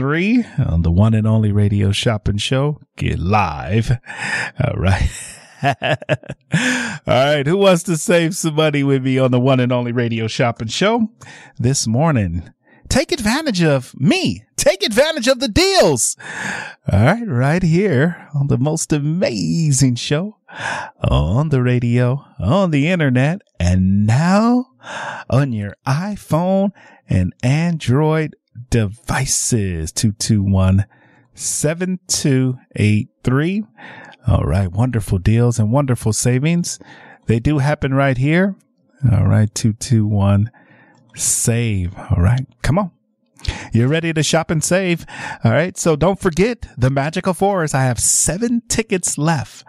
7283 0.00 0.64
on 0.72 0.82
the 0.82 0.90
one 0.90 1.12
and 1.12 1.26
only 1.26 1.52
radio 1.52 1.92
shopping 1.92 2.38
show. 2.38 2.80
Get 2.96 3.18
live. 3.18 3.90
All 4.62 4.74
right. 4.76 5.10
All 5.62 6.96
right. 7.06 7.46
Who 7.46 7.58
wants 7.58 7.82
to 7.84 7.98
save 7.98 8.34
some 8.34 8.54
money 8.54 8.82
with 8.82 9.04
me 9.04 9.18
on 9.18 9.30
the 9.30 9.40
one 9.40 9.60
and 9.60 9.72
only 9.72 9.92
radio 9.92 10.26
shopping 10.26 10.68
show 10.68 11.10
this 11.58 11.86
morning? 11.86 12.50
Take 12.88 13.12
advantage 13.12 13.62
of 13.62 13.94
me. 14.00 14.44
Take 14.56 14.82
advantage 14.82 15.28
of 15.28 15.38
the 15.38 15.48
deals. 15.48 16.16
All 16.90 17.00
right. 17.00 17.26
Right 17.26 17.62
here 17.62 18.28
on 18.34 18.46
the 18.46 18.58
most 18.58 18.92
amazing 18.92 19.96
show 19.96 20.38
on 21.02 21.50
the 21.50 21.62
radio, 21.62 22.24
on 22.38 22.70
the 22.70 22.88
internet, 22.88 23.42
and 23.58 24.06
now 24.06 24.66
on 25.28 25.52
your 25.52 25.76
iPhone 25.86 26.70
and 27.08 27.34
Android 27.42 28.34
devices. 28.68 29.92
221 29.92 30.84
7283. 31.34 33.64
All 34.26 34.44
right. 34.44 34.70
Wonderful 34.70 35.16
deals 35.18 35.58
and 35.58 35.72
wonderful 35.72 36.12
savings. 36.12 36.78
They 37.26 37.40
do 37.40 37.58
happen 37.58 37.94
right 37.94 38.18
here. 38.18 38.56
All 39.10 39.26
right. 39.26 39.52
221 39.54 40.50
save. 41.14 41.96
All 41.96 42.22
right. 42.22 42.46
Come 42.62 42.78
on. 42.78 42.90
You're 43.72 43.88
ready 43.88 44.12
to 44.12 44.22
shop 44.22 44.50
and 44.50 44.62
save. 44.62 45.06
All 45.44 45.52
right. 45.52 45.78
So 45.78 45.96
don't 45.96 46.20
forget 46.20 46.66
the 46.76 46.90
magical 46.90 47.32
forest. 47.32 47.74
I 47.74 47.84
have 47.84 47.98
seven 47.98 48.60
tickets 48.68 49.16
left. 49.16 49.64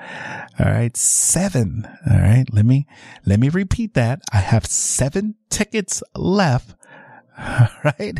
All 0.60 0.66
right. 0.66 0.98
Seven. 0.98 1.88
All 2.10 2.20
right. 2.20 2.44
Let 2.52 2.66
me, 2.66 2.86
let 3.26 3.40
me 3.40 3.48
repeat 3.50 3.94
that. 3.94 4.22
I 4.34 4.40
have 4.40 4.66
seven 4.66 5.36
tickets 5.50 6.04
left. 6.16 6.76
All 7.38 7.68
right. 7.84 8.20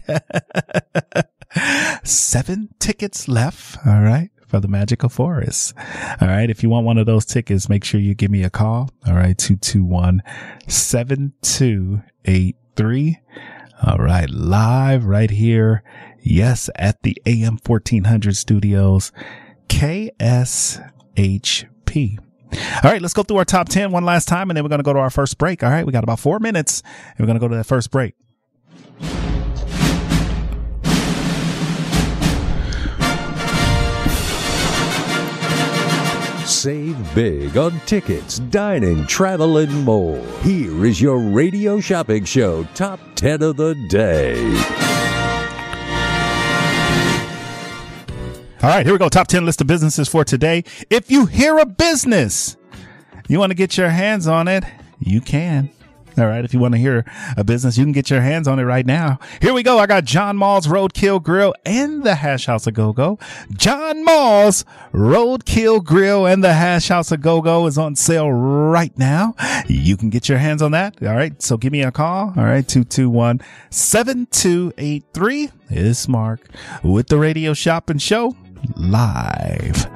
seven 2.04 2.70
tickets 2.80 3.28
left. 3.28 3.78
All 3.86 4.02
right. 4.02 4.30
For 4.48 4.60
the 4.60 4.68
magical 4.68 5.10
forest. 5.10 5.74
All 6.20 6.28
right. 6.28 6.50
If 6.50 6.64
you 6.64 6.70
want 6.70 6.86
one 6.86 6.98
of 6.98 7.06
those 7.06 7.26
tickets, 7.26 7.70
make 7.70 7.86
sure 7.86 8.02
you 8.02 8.14
give 8.14 8.30
me 8.32 8.44
a 8.44 8.50
call. 8.50 8.90
All 9.08 9.14
right. 9.14 9.38
221 9.38 10.22
7283. 10.68 13.20
All 13.88 13.98
right. 13.98 14.30
Live 14.30 15.06
right 15.06 15.32
here. 15.32 15.84
Yes. 16.22 16.70
At 16.76 17.02
the 17.04 17.16
AM 17.26 17.60
1400 17.66 18.36
studios. 18.36 19.14
KSHP. 19.70 20.82
All 22.84 22.92
right. 22.92 23.02
Let's 23.02 23.14
go 23.14 23.24
through 23.24 23.38
our 23.38 23.46
top 23.46 23.70
10 23.70 23.92
one 23.92 24.04
last 24.04 24.28
time 24.28 24.50
and 24.50 24.58
then 24.58 24.66
we're 24.66 24.70
going 24.70 24.80
to 24.80 24.84
go 24.84 24.92
to 24.94 25.00
our 25.00 25.10
first 25.10 25.38
break. 25.38 25.64
All 25.64 25.70
right. 25.70 25.86
We 25.86 25.94
got 25.94 26.04
about 26.04 26.20
four 26.20 26.40
minutes 26.40 26.84
and 27.12 27.20
we're 27.20 27.28
going 27.28 27.40
to 27.40 27.40
go 27.40 27.48
to 27.48 27.56
that 27.56 27.66
first 27.66 27.90
break. 27.92 28.16
Save 36.62 37.16
big 37.16 37.58
on 37.58 37.80
tickets, 37.88 38.38
dining, 38.38 39.08
travel, 39.08 39.58
and 39.58 39.84
more. 39.84 40.24
Here 40.44 40.86
is 40.86 41.02
your 41.02 41.18
radio 41.18 41.80
shopping 41.80 42.24
show 42.24 42.66
top 42.76 43.00
10 43.16 43.42
of 43.42 43.58
the 43.58 43.74
day. 43.90 44.36
All 48.62 48.70
right, 48.70 48.86
here 48.86 48.94
we 48.94 49.00
go. 49.00 49.10
Top 49.10 49.26
10 49.26 49.44
list 49.44 49.60
of 49.62 49.66
businesses 49.66 50.08
for 50.08 50.24
today. 50.24 50.64
If 50.92 51.10
you 51.10 51.26
hear 51.26 51.58
a 51.58 51.66
business, 51.66 52.58
you 53.28 53.40
want 53.40 53.50
to 53.50 53.56
get 53.56 53.76
your 53.76 53.90
hands 53.90 54.28
on 54.28 54.48
it, 54.48 54.64
you 55.00 55.20
can. 55.20 55.72
All 56.18 56.28
right. 56.28 56.44
If 56.44 56.54
you 56.54 56.60
want 56.60 56.74
to 56.74 56.78
hear 56.78 57.06
a 57.38 57.44
business, 57.44 57.78
you 57.78 57.86
can 57.86 57.92
get 57.92 58.10
your 58.10 58.22
hands 58.22 58.48
on 58.48 58.60
it 58.60 58.64
right 58.64 58.86
now. 58.86 59.20
Here 59.42 59.54
we 59.54 59.64
go. 59.64 59.80
I 59.80 59.86
got 59.86 60.04
John 60.04 60.38
Mull's 60.38 60.68
Roadkill 60.68 61.24
Grill 61.24 61.54
and 61.66 62.04
the 62.04 62.16
Hash 62.16 62.46
House 62.46 62.68
of 62.68 62.74
Go 62.74 62.92
Go. 62.94 63.18
John 63.56 64.04
Mull's 64.04 64.66
Roadkill 64.94 65.84
Grill 65.84 66.26
and 66.26 66.44
the 66.44 66.54
Hash 66.54 66.90
House 66.90 67.12
of 67.12 67.22
Go 67.22 67.42
Go 67.42 67.66
is 67.68 67.78
on 67.78 67.96
sale 67.96 68.32
right 68.32 68.98
now. 68.98 69.36
You 69.68 69.96
can 69.98 70.10
get 70.10 70.28
your 70.28 70.38
hands 70.38 70.62
on 70.62 70.72
that. 70.72 71.02
All 71.02 71.16
right. 71.16 71.42
So 71.42 71.58
give 71.58 71.72
me 71.72 71.82
a 71.82 71.92
call. 71.92 72.34
All 72.36 72.44
right. 72.44 72.68
221 72.68 73.42
7283 73.70 75.50
is 75.70 76.08
Mark 76.08 76.42
with 76.84 77.08
the 77.08 77.18
Radio 77.18 77.54
Shopping 77.54 77.98
Show 77.98 78.36
live. 78.76 79.88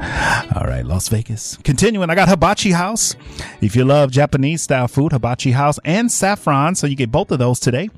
All 0.55 0.65
right, 0.65 0.85
Las 0.85 1.07
Vegas. 1.09 1.57
Continuing, 1.63 2.09
I 2.09 2.15
got 2.15 2.29
Hibachi 2.29 2.71
House. 2.71 3.15
If 3.61 3.75
you 3.75 3.85
love 3.85 4.11
Japanese 4.11 4.61
style 4.61 4.87
food, 4.87 5.11
Hibachi 5.11 5.51
House 5.51 5.79
and 5.85 6.11
Saffron, 6.11 6.75
so 6.75 6.87
you 6.87 6.95
get 6.95 7.11
both 7.11 7.31
of 7.31 7.39
those 7.39 7.59
today 7.59 7.89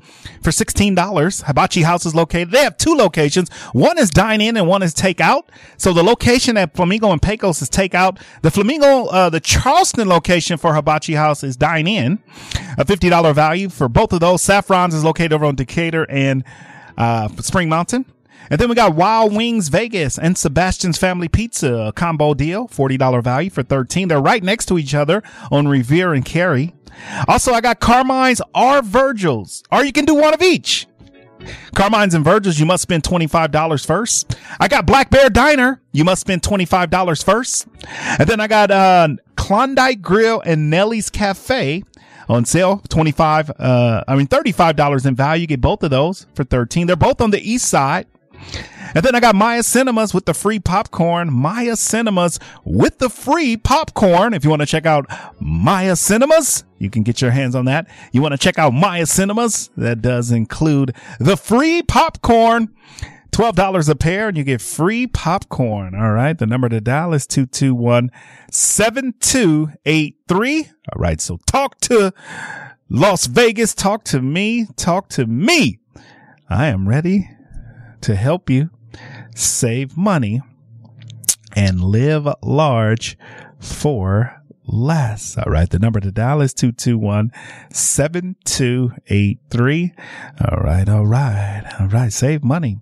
for 0.42 0.50
$16. 0.50 1.44
Hibachi 1.44 1.82
House 1.82 2.06
is 2.06 2.14
located. 2.14 2.50
They 2.50 2.62
have 2.62 2.76
two 2.76 2.94
locations. 2.94 3.52
One 3.72 3.98
is 3.98 4.10
dine 4.10 4.40
in 4.40 4.56
and 4.56 4.66
one 4.66 4.82
is 4.82 4.94
take 4.94 5.20
out. 5.20 5.50
So 5.76 5.92
the 5.92 6.02
location 6.02 6.56
at 6.56 6.74
Flamingo 6.74 7.12
and 7.12 7.22
Pecos 7.22 7.62
is 7.62 7.68
take 7.68 7.94
out. 7.94 8.18
The 8.42 8.50
Flamingo, 8.50 9.06
uh, 9.06 9.30
the 9.30 9.40
Charleston 9.40 10.08
location 10.08 10.58
for 10.58 10.74
Hibachi 10.74 11.14
House 11.14 11.42
is 11.42 11.56
dine 11.56 11.86
in. 11.86 12.18
A 12.76 12.84
$50 12.84 13.34
value 13.34 13.68
for 13.68 13.88
both 13.88 14.12
of 14.12 14.20
those. 14.20 14.42
Saffron's 14.42 14.94
is 14.94 15.04
located 15.04 15.32
over 15.32 15.44
on 15.44 15.54
Decatur 15.54 16.06
and 16.10 16.44
uh, 16.96 17.28
Spring 17.40 17.68
Mountain. 17.68 18.06
And 18.50 18.58
then 18.58 18.68
we 18.68 18.74
got 18.74 18.94
Wild 18.94 19.34
Wings 19.34 19.68
Vegas 19.68 20.18
and 20.18 20.36
Sebastian's 20.36 20.98
Family 20.98 21.28
Pizza 21.28 21.92
combo 21.94 22.34
deal, 22.34 22.68
$40 22.68 23.22
value 23.22 23.50
for 23.50 23.62
13. 23.62 24.08
They're 24.08 24.20
right 24.20 24.42
next 24.42 24.66
to 24.66 24.78
each 24.78 24.94
other 24.94 25.22
on 25.50 25.68
Revere 25.68 26.14
and 26.14 26.24
Carey. 26.24 26.74
Also, 27.26 27.52
I 27.52 27.60
got 27.60 27.80
Carmine's 27.80 28.40
or 28.54 28.82
Virgil's, 28.82 29.62
or 29.70 29.84
you 29.84 29.92
can 29.92 30.04
do 30.04 30.14
one 30.14 30.34
of 30.34 30.42
each. 30.42 30.86
Carmine's 31.74 32.14
and 32.14 32.24
Virgil's, 32.24 32.58
you 32.58 32.66
must 32.66 32.82
spend 32.82 33.04
$25 33.04 33.86
first. 33.86 34.36
I 34.58 34.66
got 34.66 34.86
Black 34.86 35.10
Bear 35.10 35.30
Diner. 35.30 35.80
You 35.92 36.04
must 36.04 36.20
spend 36.20 36.42
$25 36.42 37.24
first. 37.24 37.68
And 38.18 38.28
then 38.28 38.40
I 38.40 38.48
got, 38.48 38.70
uh, 38.70 39.08
Klondike 39.36 40.02
Grill 40.02 40.42
and 40.44 40.68
Nelly's 40.68 41.10
Cafe 41.10 41.84
on 42.28 42.44
sale 42.44 42.82
25 42.90 43.50
uh 43.58 44.04
i 44.06 44.14
mean 44.14 44.26
$35 44.26 45.06
in 45.06 45.14
value 45.14 45.40
you 45.40 45.46
get 45.46 45.62
both 45.62 45.82
of 45.82 45.88
those 45.88 46.26
for 46.34 46.44
13 46.44 46.86
they're 46.86 46.94
both 46.94 47.22
on 47.22 47.30
the 47.30 47.40
east 47.40 47.66
side 47.66 48.06
and 48.94 49.04
then 49.04 49.14
I 49.14 49.20
got 49.20 49.34
Maya 49.34 49.62
Cinemas 49.62 50.14
with 50.14 50.24
the 50.24 50.32
free 50.34 50.58
popcorn. 50.58 51.30
Maya 51.32 51.76
Cinemas 51.76 52.40
with 52.64 52.98
the 52.98 53.10
free 53.10 53.56
popcorn. 53.56 54.34
If 54.34 54.44
you 54.44 54.50
want 54.50 54.60
to 54.60 54.66
check 54.66 54.86
out 54.86 55.06
Maya 55.40 55.94
Cinemas, 55.94 56.64
you 56.78 56.90
can 56.90 57.02
get 57.02 57.20
your 57.20 57.32
hands 57.32 57.54
on 57.54 57.66
that. 57.66 57.86
You 58.12 58.22
want 58.22 58.32
to 58.32 58.38
check 58.38 58.58
out 58.58 58.72
Maya 58.72 59.04
Cinemas? 59.06 59.70
That 59.76 60.00
does 60.00 60.30
include 60.30 60.96
the 61.20 61.36
free 61.36 61.82
popcorn. 61.82 62.74
$12 63.30 63.88
a 63.88 63.94
pair 63.94 64.28
and 64.28 64.38
you 64.38 64.42
get 64.42 64.60
free 64.60 65.06
popcorn. 65.06 65.94
All 65.94 66.12
right. 66.12 66.36
The 66.36 66.46
number 66.46 66.68
to 66.70 66.80
dial 66.80 67.12
is 67.12 67.26
221 67.26 68.10
7283. 68.50 70.64
All 70.64 71.00
right. 71.00 71.20
So 71.20 71.38
talk 71.46 71.78
to 71.82 72.12
Las 72.88 73.26
Vegas. 73.26 73.74
Talk 73.74 74.02
to 74.04 74.22
me. 74.22 74.66
Talk 74.76 75.10
to 75.10 75.26
me. 75.26 75.78
I 76.48 76.68
am 76.68 76.88
ready 76.88 77.28
to 78.02 78.14
help 78.16 78.48
you 78.50 78.70
save 79.34 79.96
money 79.96 80.40
and 81.54 81.82
live 81.82 82.28
large 82.42 83.16
for 83.58 84.37
less. 84.68 85.36
All 85.38 85.50
right. 85.50 85.68
The 85.68 85.78
number 85.78 86.00
to 86.00 86.12
dial 86.12 86.40
is 86.40 86.54
221 86.54 87.32
7283. 87.72 89.92
All 90.48 90.58
right. 90.58 90.88
All 90.88 91.06
right. 91.06 91.64
All 91.80 91.88
right. 91.88 92.12
Save 92.12 92.44
money. 92.44 92.78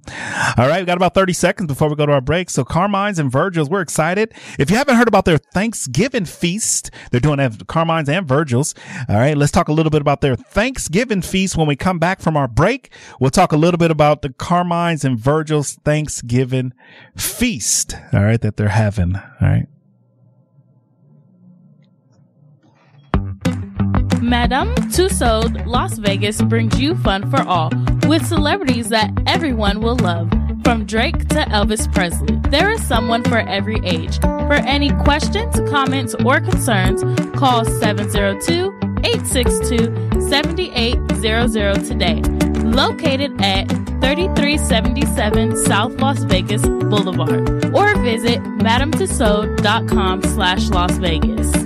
All 0.59 0.69
right. 0.69 0.81
We 0.81 0.87
got 0.87 0.97
about 0.97 1.15
30 1.15 1.33
seconds 1.33 1.69
before 1.69 1.89
we 1.89 1.95
go 1.95 2.07
to 2.07 2.13
our 2.13 2.21
break. 2.21 2.51
So 2.51 2.65
Carmine's 2.65 3.19
and 3.19 3.31
Virgil's, 3.31 3.71
we're 3.71 3.81
excited. 3.81 4.35
If 4.59 4.71
you 4.71 4.77
haven't 4.77 4.97
heard 4.97 5.09
about 5.09 5.25
their 5.25 5.39
Thanksgiving 5.39 6.25
feast, 6.25 6.91
they're 7.11 7.21
doing 7.21 7.39
it 7.39 7.67
Carmine's 7.67 8.09
and 8.09 8.27
Virgil's. 8.27 8.75
All 9.09 9.17
right. 9.17 9.37
Let's 9.37 9.53
talk 9.53 9.69
a 9.69 9.73
little 9.73 9.91
bit 9.91 10.01
about 10.01 10.21
their 10.21 10.37
Thanksgiving 10.37 11.23
feast 11.23 11.57
when 11.57 11.67
we 11.67 11.77
come 11.77 11.99
back 11.99 12.21
from 12.21 12.37
our 12.37 12.49
break. 12.49 12.93
We'll 13.21 13.31
talk 13.31 13.53
a 13.53 13.57
little 13.57 13.79
bit 13.79 13.91
about 13.91 14.23
the 14.23 14.31
Carmine's 14.31 15.05
and 15.05 15.19
Virgil's 15.19 15.75
Thanksgiving 15.85 16.73
feast. 17.17 17.95
All 18.13 18.25
right. 18.25 18.41
That 18.41 18.57
they're 18.57 18.69
having. 18.69 19.17
All 19.17 19.23
right. 19.41 19.67
Madame 24.27 24.75
Tussauds 24.91 25.65
Las 25.67 25.99
Vegas 25.99 26.43
brings 26.43 26.81
you 26.81 26.97
fun 26.97 27.31
for 27.31 27.43
all 27.43 27.71
with 28.09 28.27
celebrities 28.27 28.89
that 28.89 29.13
everyone 29.25 29.81
will 29.81 29.95
love. 29.95 30.29
From 30.65 30.85
Drake 30.85 31.29
to 31.29 31.45
Elvis 31.45 31.91
Presley, 31.95 32.37
there 32.51 32.73
is 32.73 32.85
someone 32.85 33.23
for 33.23 33.39
every 33.39 33.79
age. 33.85 34.19
For 34.21 34.55
any 34.55 34.91
questions, 35.05 35.55
comments, 35.71 36.17
or 36.25 36.41
concerns, 36.41 37.05
call 37.39 37.65
702 37.65 38.77
862 39.05 40.21
7800 40.29 41.85
today. 41.85 42.21
Located 42.65 43.41
at 43.41 43.69
3377 43.69 45.57
South 45.57 46.01
Las 46.01 46.25
Vegas 46.25 46.63
Boulevard 46.63 47.67
or 47.73 47.97
visit 47.99 48.43
MadameTussauds.com 48.59 50.23
slash 50.23 50.69
Las 50.71 50.99
Vegas 50.99 51.66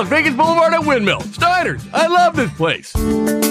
Vegas 0.07 0.35
Boulevard 0.35 0.73
at 0.73 0.85
Windmill. 0.85 1.21
Steiner's, 1.21 1.83
I 1.93 2.07
love 2.07 2.35
this 2.35 2.51
place. 2.53 3.50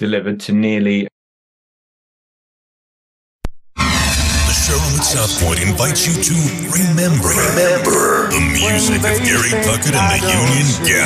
delivered 0.00 0.40
to 0.40 0.56
nearly 0.56 1.04
The 3.76 4.56
showroom 4.56 4.96
at 4.96 5.04
South 5.04 5.28
Point 5.44 5.60
invites 5.60 6.08
you 6.08 6.16
to 6.16 6.32
remember, 6.72 7.28
remember 7.28 8.32
the 8.32 8.40
music 8.48 9.04
of 9.04 9.20
Gary 9.20 9.52
Puckett 9.60 9.92
and 9.92 10.08
the 10.08 10.24
Union 10.24 10.64
Gap. 10.88 11.04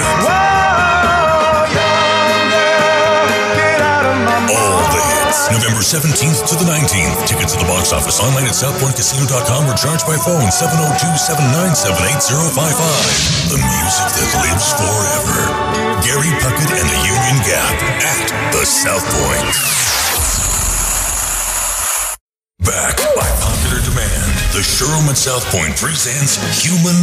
All 4.46 4.86
the 4.94 5.02
hits. 5.02 5.50
November 5.50 5.82
17th 5.82 6.46
to 6.46 6.54
the 6.54 6.70
19th. 6.70 7.18
Tickets 7.26 7.58
at 7.58 7.60
the 7.66 7.66
box 7.66 7.90
office 7.90 8.22
online 8.22 8.46
at 8.46 8.54
southpointcasino.com 8.54 9.66
or 9.66 9.74
charged 9.74 10.06
by 10.06 10.14
phone 10.22 10.46
702-797-8055. 10.54 13.50
The 13.50 13.58
music 13.58 14.06
that 14.22 14.30
lives 14.38 14.70
forever. 14.78 15.93
Gary 16.04 16.28
Puckett 16.38 16.70
and 16.78 16.88
the 16.90 17.00
Union 17.06 17.36
Gap 17.48 17.82
at 18.04 18.52
the 18.52 18.66
South 18.66 19.02
Point. 19.10 19.54
Back 22.60 22.98
by 23.16 23.53
the 24.54 24.62
showroom 24.62 25.10
at 25.10 25.18
South 25.18 25.42
Point 25.50 25.74
presents 25.74 26.38
Human 26.62 26.94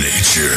Nature. 0.00 0.56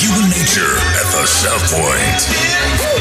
Human 0.00 0.32
Nature 0.32 0.80
at 0.96 1.12
the 1.12 1.28
South 1.28 1.60
Point. 1.76 2.97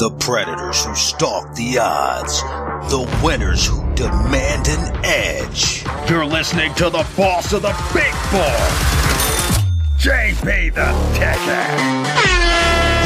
The 0.00 0.10
predators 0.12 0.82
who 0.86 0.94
stalk 0.94 1.54
the 1.56 1.76
odds, 1.78 2.40
the 2.90 3.20
winners 3.22 3.66
who 3.66 3.82
demand 3.94 4.66
an 4.66 5.04
edge. 5.04 5.84
You're 6.08 6.24
listening 6.24 6.72
to 6.76 6.84
the 6.84 7.06
boss 7.18 7.52
of 7.52 7.60
the 7.60 7.76
big 7.92 8.10
ball, 8.32 8.66
JP 9.98 10.74
the 10.74 11.18
Ticket. 11.18 12.39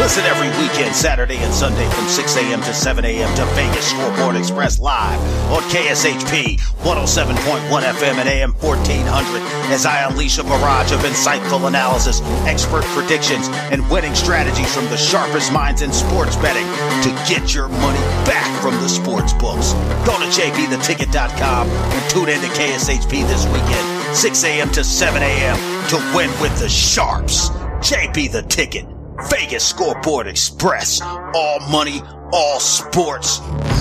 Listen 0.05 0.25
every 0.27 0.51
weekend, 0.61 0.95
Saturday 0.95 1.39
and 1.39 1.55
Sunday 1.55 1.89
from 1.89 2.07
6 2.07 2.37
a.m. 2.37 2.61
to 2.61 2.75
7 2.75 3.07
a.m. 3.07 3.37
to 3.37 3.47
Vegas 3.55 3.89
Scoreboard 3.89 4.37
Express 4.37 4.79
live 4.79 5.19
on 5.51 5.63
KSHP 5.71 6.61
107.1 6.85 7.81
FM 7.81 8.17
and 8.21 8.29
AM 8.29 8.53
1400 8.53 9.73
as 9.73 9.87
I 9.87 10.07
unleash 10.07 10.37
a 10.37 10.43
barrage 10.43 10.93
of 10.93 11.01
insightful 11.01 11.67
analysis, 11.69 12.21
expert 12.45 12.85
predictions, 12.93 13.49
and 13.73 13.91
winning 13.91 14.15
strategies 14.15 14.75
from 14.75 14.85
the 14.91 14.99
sharpest 14.99 15.51
minds 15.55 15.81
in 15.81 15.91
sports 15.91 16.37
betting 16.37 16.69
to 17.01 17.09
get 17.27 17.55
your 17.55 17.69
money 17.69 18.05
back 18.29 18.61
from 18.61 18.75
the 18.83 18.89
sports 18.91 19.33
books. 19.33 19.73
Go 20.05 20.21
to 20.21 20.29
jptheticket.com 20.29 21.67
and 21.67 22.11
tune 22.11 22.29
in 22.29 22.43
to 22.43 22.49
KSHP 22.49 23.27
this 23.27 23.47
weekend, 23.47 24.15
6 24.15 24.45
a.m. 24.45 24.71
to 24.73 24.85
7 24.85 25.23
a.m. 25.23 25.57
to 25.89 25.97
win 26.15 26.29
with 26.43 26.55
the 26.61 26.69
Sharps. 26.69 27.49
JP 27.81 28.33
the 28.33 28.43
Ticket. 28.43 28.94
Vegas 29.23 29.67
Scoreboard 29.67 30.27
Express. 30.27 31.01
All 31.01 31.61
money, 31.71 32.01
all 32.33 32.61
sports, 32.61 33.41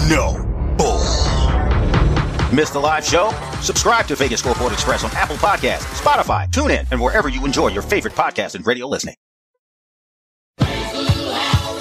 no 0.09 0.33
bull. 0.77 0.99
Miss 2.53 2.69
the 2.69 2.79
live 2.79 3.03
show? 3.05 3.31
Subscribe 3.61 4.05
to 4.07 4.15
Vegas 4.15 4.41
Scoreboard 4.41 4.73
Express 4.73 5.03
on 5.03 5.11
Apple 5.11 5.37
Podcasts, 5.37 5.99
Spotify, 5.99 6.47
TuneIn, 6.49 6.85
and 6.91 7.01
wherever 7.01 7.29
you 7.29 7.45
enjoy 7.45 7.69
your 7.69 7.81
favorite 7.81 8.13
podcast 8.13 8.55
and 8.55 8.65
radio 8.67 8.87
listening. 8.87 9.15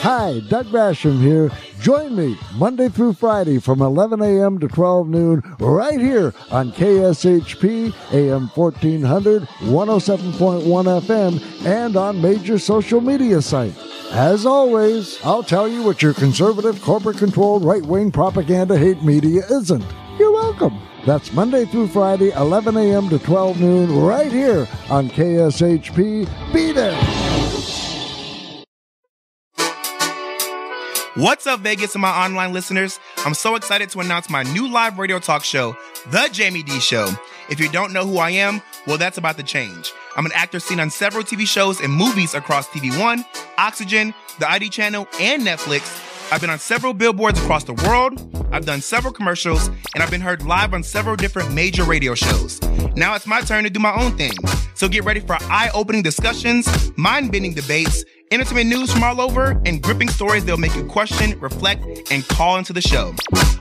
Hi, 0.02 0.40
Doug 0.48 0.66
Basham 0.66 1.20
here. 1.20 1.48
Join 1.78 2.16
me 2.16 2.36
Monday 2.56 2.88
through 2.88 3.12
Friday 3.12 3.60
from 3.60 3.80
11 3.80 4.20
a.m. 4.20 4.58
to 4.58 4.66
12 4.66 5.08
noon 5.08 5.42
right 5.60 6.00
here 6.00 6.34
on 6.50 6.72
KSHP 6.72 7.94
AM 8.12 8.48
1400, 8.48 9.42
107.1 9.42 11.00
FM, 11.02 11.64
and 11.64 11.96
on 11.96 12.20
major 12.20 12.58
social 12.58 13.00
media 13.00 13.40
sites. 13.40 13.78
As 14.10 14.44
always, 14.44 15.24
I'll 15.24 15.44
tell 15.44 15.68
you 15.68 15.84
what 15.84 16.02
your 16.02 16.14
conservative, 16.14 16.82
corporate 16.82 17.18
controlled, 17.18 17.64
right 17.64 17.86
wing 17.86 18.10
propaganda 18.10 18.76
hate 18.76 19.04
media 19.04 19.42
isn't. 19.52 19.84
You're 20.18 20.32
welcome. 20.32 20.80
That's 21.06 21.32
Monday 21.32 21.64
through 21.64 21.86
Friday, 21.86 22.32
11 22.32 22.76
a.m. 22.76 23.08
to 23.08 23.20
12 23.20 23.60
noon, 23.60 24.00
right 24.00 24.32
here 24.32 24.66
on 24.90 25.10
KSHP. 25.10 26.52
Be 26.52 26.72
there. 26.72 27.21
What's 31.14 31.46
up, 31.46 31.60
Vegas 31.60 31.94
and 31.94 32.00
my 32.00 32.08
online 32.08 32.54
listeners? 32.54 32.98
I'm 33.18 33.34
so 33.34 33.54
excited 33.54 33.90
to 33.90 34.00
announce 34.00 34.30
my 34.30 34.44
new 34.44 34.66
live 34.66 34.98
radio 34.98 35.18
talk 35.18 35.44
show, 35.44 35.76
The 36.06 36.30
Jamie 36.32 36.62
D 36.62 36.80
Show. 36.80 37.06
If 37.50 37.60
you 37.60 37.68
don't 37.68 37.92
know 37.92 38.06
who 38.06 38.16
I 38.16 38.30
am, 38.30 38.62
well, 38.86 38.96
that's 38.96 39.18
about 39.18 39.36
to 39.36 39.42
change. 39.42 39.92
I'm 40.16 40.24
an 40.24 40.32
actor 40.34 40.58
seen 40.58 40.80
on 40.80 40.88
several 40.88 41.22
TV 41.22 41.46
shows 41.46 41.82
and 41.82 41.92
movies 41.92 42.32
across 42.32 42.66
TV 42.68 42.98
One, 42.98 43.26
Oxygen, 43.58 44.14
the 44.38 44.50
ID 44.50 44.70
channel, 44.70 45.06
and 45.20 45.42
Netflix. 45.42 46.32
I've 46.32 46.40
been 46.40 46.48
on 46.48 46.58
several 46.58 46.94
billboards 46.94 47.38
across 47.40 47.64
the 47.64 47.74
world. 47.74 48.18
I've 48.50 48.64
done 48.64 48.80
several 48.80 49.12
commercials, 49.12 49.68
and 49.94 50.02
I've 50.02 50.10
been 50.10 50.22
heard 50.22 50.46
live 50.46 50.72
on 50.72 50.82
several 50.82 51.16
different 51.16 51.52
major 51.52 51.84
radio 51.84 52.14
shows. 52.14 52.58
Now 52.96 53.14
it's 53.14 53.26
my 53.26 53.42
turn 53.42 53.64
to 53.64 53.70
do 53.70 53.80
my 53.80 53.94
own 53.94 54.16
thing. 54.16 54.32
So 54.74 54.88
get 54.88 55.04
ready 55.04 55.20
for 55.20 55.36
eye 55.42 55.68
opening 55.74 56.02
discussions, 56.02 56.66
mind 56.96 57.32
bending 57.32 57.52
debates, 57.52 58.02
entertainment 58.32 58.68
news 58.68 58.90
from 58.90 59.04
all 59.04 59.20
over, 59.20 59.60
and 59.66 59.82
gripping 59.82 60.08
stories 60.08 60.44
that'll 60.44 60.58
make 60.58 60.74
you 60.74 60.84
question, 60.84 61.38
reflect, 61.40 61.84
and 62.10 62.26
call 62.28 62.56
into 62.56 62.72
the 62.72 62.80
show. 62.80 63.14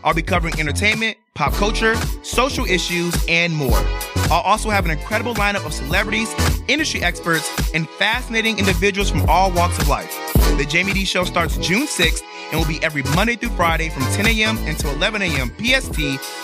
I'll 0.04 0.14
be 0.14 0.22
covering 0.22 0.58
entertainment, 0.60 1.18
pop 1.34 1.54
culture, 1.54 1.96
social 2.24 2.66
issues, 2.66 3.14
and 3.28 3.54
more. 3.54 3.84
I'll 4.32 4.42
also 4.42 4.70
have 4.70 4.86
an 4.86 4.92
incredible 4.92 5.36
lineup 5.36 5.66
of 5.66 5.74
celebrities, 5.74 6.34
industry 6.68 7.04
experts, 7.04 7.50
and 7.74 7.88
fascinating 7.90 8.60
individuals 8.60 9.10
from 9.10 9.30
all 9.30 9.52
walks 9.52 9.78
of 9.78 9.90
life. 9.90 10.18
The 10.62 10.67
Jamie 10.67 10.93
D 10.93 11.06
Show 11.06 11.24
starts 11.24 11.58
June 11.58 11.88
6th 11.88 12.21
and 12.52 12.60
will 12.60 12.67
be 12.67 12.78
every 12.84 13.02
Monday 13.15 13.36
through 13.36 13.50
Friday 13.56 13.89
from 13.89 14.04
10 14.13 14.28
a.m. 14.28 14.60
until 14.67 14.91
11 14.91 15.24
a.m. 15.24 15.50
PST, 15.58 15.97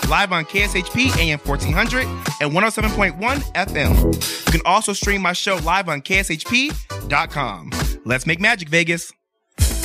live 0.09 0.31
on 0.31 0.43
KSHP 0.43 1.15
AM 1.19 1.37
1400 1.37 2.07
and 2.41 2.51
107.1 2.51 3.13
FM. 3.53 4.47
You 4.47 4.51
can 4.51 4.61
also 4.65 4.93
stream 4.93 5.21
my 5.21 5.33
show 5.33 5.57
live 5.57 5.87
on 5.87 6.01
KSHP.com. 6.01 7.69
Let's 8.05 8.25
make 8.25 8.39
magic, 8.39 8.69
Vegas. 8.69 9.13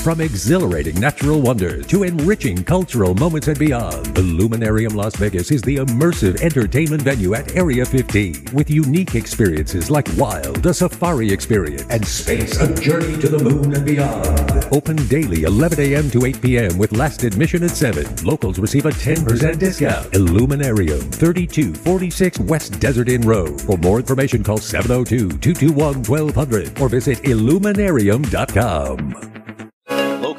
From 0.03 0.21
exhilarating 0.21 0.99
natural 0.99 1.41
wonders 1.41 1.87
to 1.87 2.03
enriching 2.03 2.65
cultural 2.65 3.15
moments 3.15 3.47
and 3.47 3.57
beyond, 3.57 4.07
the 4.07 4.23
Illuminarium 4.23 4.97
Las 4.97 5.15
Vegas 5.15 5.53
is 5.53 5.63
the 5.63 5.77
immersive 5.77 6.43
entertainment 6.43 7.03
venue 7.03 7.35
at 7.35 7.55
Area 7.55 7.87
15 7.87 8.47
with 8.53 8.69
unique 8.69 9.15
experiences 9.15 9.93
like 9.93 10.09
Wild, 10.17 10.67
a 10.67 10.75
safari 10.75 11.33
experience, 11.33 11.85
and 11.89 12.05
Space, 12.05 12.61
a 12.61 12.75
journey 12.75 13.17
to 13.21 13.29
the 13.29 13.39
moon 13.39 13.77
and 13.77 13.87
beyond. 13.87 14.67
Open 14.73 14.97
daily 15.07 15.45
11 15.45 15.79
a.m. 15.79 16.11
to 16.11 16.27
8 16.27 16.43
p.m. 16.43 16.77
with 16.79 16.91
last 16.91 17.23
admission 17.23 17.63
at 17.63 17.71
7. 17.71 18.25
Locals 18.25 18.59
receive 18.59 18.87
a 18.87 18.91
10% 18.91 19.57
discount. 19.61 20.13
Illuminarium, 20.17 20.99
3246 20.99 22.41
West 22.41 22.81
Desert 22.81 23.09
Inn 23.09 23.23
Road. 23.23 23.61
For 23.61 23.79
more 23.79 24.01
information, 24.01 24.43
call 24.43 24.59
702-221-1200 24.59 26.81
or 26.81 26.89
visit 26.89 27.23
illuminarium.com. 27.23 29.42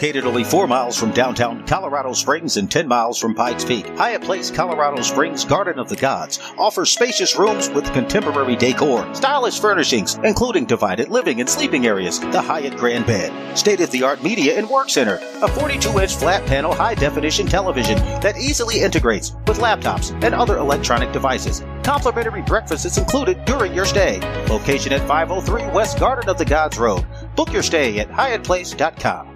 Located 0.03 0.25
only 0.25 0.43
four 0.43 0.67
miles 0.67 0.97
from 0.97 1.11
downtown 1.11 1.65
Colorado 1.65 2.11
Springs 2.11 2.57
and 2.57 2.69
10 2.69 2.89
miles 2.89 3.17
from 3.17 3.33
Pikes 3.33 3.63
Peak, 3.63 3.87
Hyatt 3.95 4.21
Place 4.21 4.51
Colorado 4.51 5.01
Springs 5.01 5.45
Garden 5.45 5.79
of 5.79 5.87
the 5.87 5.95
Gods 5.95 6.41
offers 6.57 6.91
spacious 6.91 7.39
rooms 7.39 7.69
with 7.69 7.85
contemporary 7.93 8.57
decor, 8.57 9.07
stylish 9.15 9.61
furnishings, 9.61 10.19
including 10.25 10.65
divided 10.65 11.07
living 11.07 11.39
and 11.39 11.49
sleeping 11.49 11.87
areas, 11.87 12.19
the 12.19 12.41
Hyatt 12.41 12.75
Grand 12.75 13.05
Bed, 13.05 13.57
state 13.57 13.79
of 13.79 13.91
the 13.91 14.03
art 14.03 14.21
media 14.21 14.57
and 14.57 14.69
work 14.69 14.89
center, 14.89 15.21
a 15.41 15.47
42 15.47 15.97
inch 15.97 16.17
flat 16.17 16.45
panel 16.47 16.75
high 16.75 16.95
definition 16.95 17.47
television 17.47 17.97
that 18.19 18.37
easily 18.37 18.81
integrates 18.81 19.31
with 19.47 19.59
laptops 19.59 20.11
and 20.21 20.35
other 20.35 20.57
electronic 20.57 21.13
devices. 21.13 21.63
Complimentary 21.83 22.41
breakfast 22.41 22.83
is 22.83 22.97
included 22.97 23.45
during 23.45 23.73
your 23.73 23.85
stay. 23.85 24.19
Location 24.49 24.91
at 24.91 25.07
503 25.07 25.73
West 25.73 25.97
Garden 25.97 26.27
of 26.27 26.37
the 26.37 26.43
Gods 26.43 26.77
Road. 26.77 27.05
Book 27.37 27.53
your 27.53 27.63
stay 27.63 27.99
at 27.99 28.09
hyattplace.com. 28.09 29.32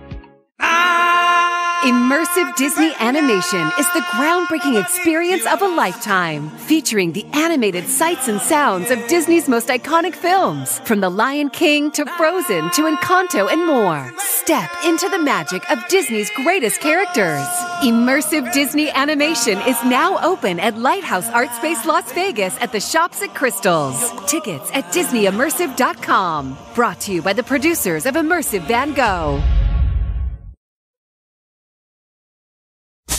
Immersive 1.88 2.56
Disney 2.56 2.92
animation 3.00 3.72
is 3.80 3.86
the 3.94 4.04
groundbreaking 4.12 4.82
experience 4.82 5.46
of 5.46 5.62
a 5.62 5.68
lifetime, 5.68 6.50
featuring 6.50 7.12
the 7.12 7.24
animated 7.34 7.86
sights 7.88 8.28
and 8.28 8.42
sounds 8.42 8.90
of 8.90 9.08
Disney's 9.08 9.48
most 9.48 9.68
iconic 9.68 10.16
films, 10.16 10.80
from 10.80 11.02
The 11.02 11.10
Lion 11.10 11.50
King 11.52 11.92
to 11.92 12.06
Frozen 12.18 12.72
to 12.72 12.82
Encanto 12.92 13.52
and 13.52 13.66
more. 13.66 14.12
Step 14.18 14.72
into 14.86 15.08
the 15.10 15.20
magic 15.20 15.70
of 15.70 15.88
Disney's 15.88 16.32
greatest 16.32 16.82
characters. 16.82 17.46
Immersive 17.84 18.52
Disney 18.54 18.90
animation 18.90 19.60
is 19.60 19.82
now 19.86 20.18
open 20.26 20.60
at 20.60 20.78
Lighthouse 20.78 21.30
Art 21.30 21.52
Space 21.52 21.86
Las 21.86 22.12
Vegas 22.14 22.60
at 22.60 22.72
the 22.72 22.80
Shops 22.80 23.22
at 23.22 23.36
Crystals. 23.36 24.12
Tickets 24.26 24.72
at 24.74 24.86
DisneyImmersive.com. 24.86 26.58
Brought 26.74 27.00
to 27.02 27.14
you 27.14 27.22
by 27.22 27.34
the 27.34 27.44
producers 27.44 28.06
of 28.08 28.16
Immersive 28.16 28.68
Van 28.68 28.94
Gogh. 28.94 29.42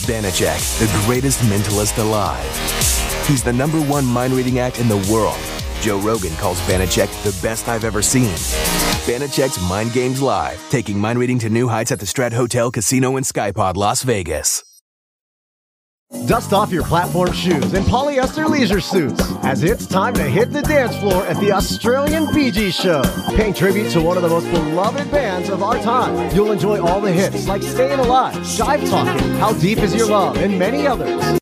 Banachek, 0.08 0.78
the 0.78 1.04
greatest 1.06 1.38
mentalist 1.40 1.98
alive. 1.98 2.42
He's 3.26 3.42
the 3.42 3.52
number 3.52 3.78
one 3.82 4.06
mind 4.06 4.32
reading 4.32 4.58
act 4.58 4.80
in 4.80 4.88
the 4.88 4.96
world. 5.12 5.36
Joe 5.82 5.98
Rogan 5.98 6.34
calls 6.36 6.58
Banachek 6.62 7.10
the 7.24 7.38
best 7.46 7.68
I've 7.68 7.84
ever 7.84 8.00
seen. 8.00 8.34
Banachek's 9.04 9.60
Mind 9.68 9.92
Games 9.92 10.22
Live, 10.22 10.58
taking 10.70 10.98
mind 10.98 11.18
reading 11.18 11.38
to 11.40 11.50
new 11.50 11.68
heights 11.68 11.92
at 11.92 12.00
the 12.00 12.06
Strat 12.06 12.32
Hotel, 12.32 12.70
Casino, 12.70 13.16
and 13.16 13.26
Skypod, 13.26 13.76
Las 13.76 14.02
Vegas. 14.02 14.64
Dust 16.26 16.54
off 16.54 16.72
your 16.72 16.84
platform 16.84 17.32
shoes 17.32 17.74
and 17.74 17.84
polyester 17.86 18.48
leisure 18.48 18.80
suits, 18.80 19.20
as 19.42 19.62
it's 19.62 19.86
time 19.86 20.14
to 20.14 20.22
hit 20.22 20.52
the 20.52 20.62
dance 20.62 20.96
floor 20.96 21.26
at 21.26 21.38
the 21.38 21.52
Australian 21.52 22.32
Bee 22.34 22.50
Gees 22.50 22.74
Show. 22.74 23.02
Paying 23.36 23.52
tribute 23.52 23.90
to 23.92 24.00
one 24.00 24.16
of 24.16 24.22
the 24.22 24.28
most 24.28 24.50
beloved 24.50 25.10
bands 25.10 25.50
of 25.50 25.62
our 25.62 25.78
time, 25.82 26.34
you'll 26.34 26.52
enjoy 26.52 26.80
all 26.80 27.00
the 27.00 27.12
hits 27.12 27.46
like 27.46 27.62
Staying 27.62 27.98
Alive, 27.98 28.34
Jive 28.36 28.88
Talking, 28.88 29.30
How 29.36 29.52
Deep 29.54 29.78
Is 29.78 29.94
Your 29.94 30.08
Love, 30.08 30.36
and 30.36 30.58
many 30.58 30.86
others. 30.86 31.38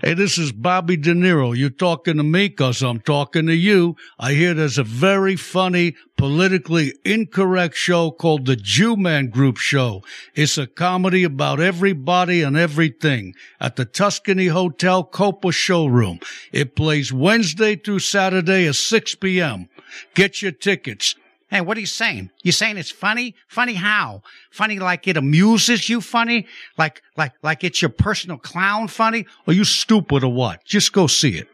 Hey, 0.00 0.14
this 0.14 0.36
is 0.38 0.52
Bobby 0.52 0.96
De 0.96 1.14
Niro. 1.14 1.56
You 1.56 1.70
talking 1.70 2.16
to 2.18 2.22
me 2.22 2.48
because 2.48 2.82
I'm 2.82 3.00
talking 3.00 3.46
to 3.46 3.54
you. 3.54 3.96
I 4.18 4.32
hear 4.32 4.52
there's 4.52 4.78
a 4.78 4.84
very 4.84 5.36
funny, 5.36 5.96
politically 6.16 6.94
incorrect 7.04 7.74
show 7.74 8.10
called 8.10 8.46
The 8.46 8.56
Jew 8.56 8.96
Man 8.96 9.28
Group 9.28 9.56
Show. 9.56 10.02
It's 10.34 10.58
a 10.58 10.66
comedy 10.66 11.24
about 11.24 11.60
everybody 11.60 12.42
and 12.42 12.56
everything 12.56 13.34
at 13.60 13.76
the 13.76 13.84
Tuscany 13.84 14.48
Hotel 14.48 15.04
Copa 15.04 15.52
Showroom. 15.52 16.20
It 16.52 16.76
plays 16.76 17.12
Wednesday 17.12 17.76
through 17.76 18.00
Saturday 18.00 18.66
at 18.66 18.76
6 18.76 19.14
p.m. 19.16 19.68
Get 20.14 20.42
your 20.42 20.52
tickets. 20.52 21.14
Hey, 21.54 21.60
what 21.60 21.76
are 21.76 21.80
you 21.80 21.86
saying? 21.86 22.30
You're 22.42 22.50
saying 22.50 22.78
it's 22.78 22.90
funny? 22.90 23.36
Funny 23.46 23.74
how? 23.74 24.22
Funny 24.50 24.80
like 24.80 25.06
it 25.06 25.16
amuses 25.16 25.88
you 25.88 26.00
funny? 26.00 26.48
Like, 26.76 27.00
like, 27.16 27.30
like 27.44 27.62
it's 27.62 27.80
your 27.80 27.90
personal 27.90 28.38
clown 28.38 28.88
funny? 28.88 29.24
Are 29.46 29.52
you 29.52 29.62
stupid 29.62 30.24
or 30.24 30.32
what? 30.32 30.64
Just 30.64 30.92
go 30.92 31.06
see 31.06 31.38
it. 31.38 31.46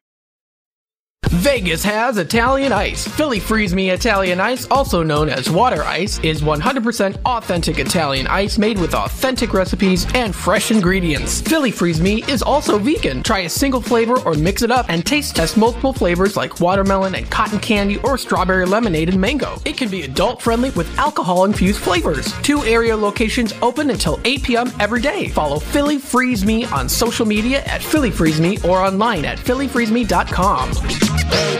Vegas 1.40 1.83
has 1.83 2.18
Italian 2.18 2.70
Ice. 2.70 3.09
Philly 3.09 3.40
Freeze 3.40 3.74
Me 3.74 3.90
Italian 3.90 4.40
Ice, 4.40 4.66
also 4.70 5.02
known 5.02 5.30
as 5.30 5.48
water 5.48 5.83
ice, 5.85 6.18
is 6.20 6.42
100% 6.42 7.16
authentic 7.24 7.78
Italian 7.78 8.26
ice 8.26 8.59
made 8.59 8.78
with 8.78 8.94
authentic 8.94 9.54
recipes 9.54 10.06
and 10.14 10.35
fresh 10.35 10.70
ingredients. 10.70 11.40
Philly 11.40 11.70
Freeze 11.70 12.00
Me 12.00 12.22
is 12.28 12.42
also 12.42 12.78
vegan. 12.78 13.22
Try 13.22 13.40
a 13.40 13.48
single 13.48 13.80
flavor 13.80 14.18
or 14.20 14.35
mix 14.35 14.62
it 14.62 14.70
up 14.70 14.87
and 14.90 15.06
taste 15.06 15.35
test 15.35 15.56
multiple 15.56 15.92
flavors 15.94 16.37
like 16.37 16.61
watermelon 16.61 17.14
and 17.14 17.30
cotton 17.30 17.59
candy 17.59 17.96
or 17.98 18.18
strawberry 18.18 18.66
lemonade 18.66 19.09
and 19.09 19.20
mango. 19.20 19.56
It 19.64 19.78
can 19.78 19.88
be 19.88 20.02
adult 20.02 20.42
friendly 20.42 20.70
with 20.70 20.98
alcohol 20.98 21.44
infused 21.44 21.80
flavors. 21.80 22.35
Two 22.42 22.62
area 22.64 22.94
locations 22.94 23.54
open 23.62 23.88
until 23.88 24.20
8 24.24 24.42
p.m. 24.42 24.72
every 24.78 25.00
day. 25.00 25.28
Follow 25.28 25.59
Philly 25.59 25.96
Freeze 25.96 26.44
Me 26.44 26.66
on 26.66 26.87
social 26.87 27.24
media 27.24 27.62
at 27.64 27.83
Philly 27.83 28.11
Freeze 28.11 28.40
Me 28.40 28.59
or 28.64 28.80
online 28.80 29.24
at 29.24 29.38
phillyfreezeme.com. 31.30 31.60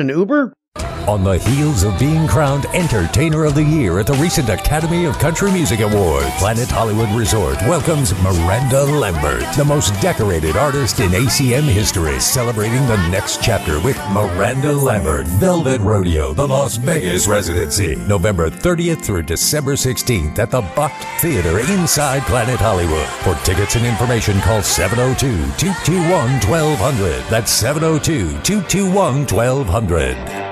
an 0.00 0.08
Uber? 0.08 0.52
On 1.08 1.24
the 1.24 1.38
heels 1.38 1.82
of 1.82 1.98
being 1.98 2.28
crowned 2.28 2.66
Entertainer 2.66 3.44
of 3.44 3.54
the 3.54 3.62
Year 3.62 3.98
at 3.98 4.06
the 4.06 4.14
recent 4.14 4.48
Academy 4.48 5.06
of 5.06 5.18
Country 5.18 5.50
Music 5.50 5.80
Awards, 5.80 6.28
Planet 6.38 6.68
Hollywood 6.68 7.08
Resort 7.10 7.56
welcomes 7.62 8.12
Miranda 8.22 8.84
Lambert, 8.84 9.44
the 9.56 9.64
most 9.64 9.98
decorated 10.00 10.56
artist 10.56 11.00
in 11.00 11.10
ACM 11.10 11.62
history, 11.62 12.20
celebrating 12.20 12.86
the 12.86 12.96
next 13.08 13.42
chapter 13.42 13.80
with 13.80 13.96
Miranda 14.10 14.72
Lambert, 14.72 15.26
Velvet 15.26 15.80
Rodeo, 15.80 16.32
the 16.32 16.46
Las 16.46 16.76
Vegas 16.76 17.26
residency, 17.26 17.96
November 17.96 18.50
30th 18.50 19.02
through 19.02 19.22
December 19.22 19.72
16th 19.72 20.38
at 20.38 20.50
the 20.50 20.62
Bakkt 20.62 21.20
Theater 21.20 21.58
inside 21.72 22.22
Planet 22.22 22.60
Hollywood. 22.60 23.06
For 23.24 23.34
tickets 23.44 23.74
and 23.74 23.86
information, 23.86 24.40
call 24.40 24.62
702 24.62 25.30
221 25.56 26.40
1200. 26.48 27.24
That's 27.30 27.50
702 27.50 28.40
221 28.42 29.26
1200. 29.26 30.49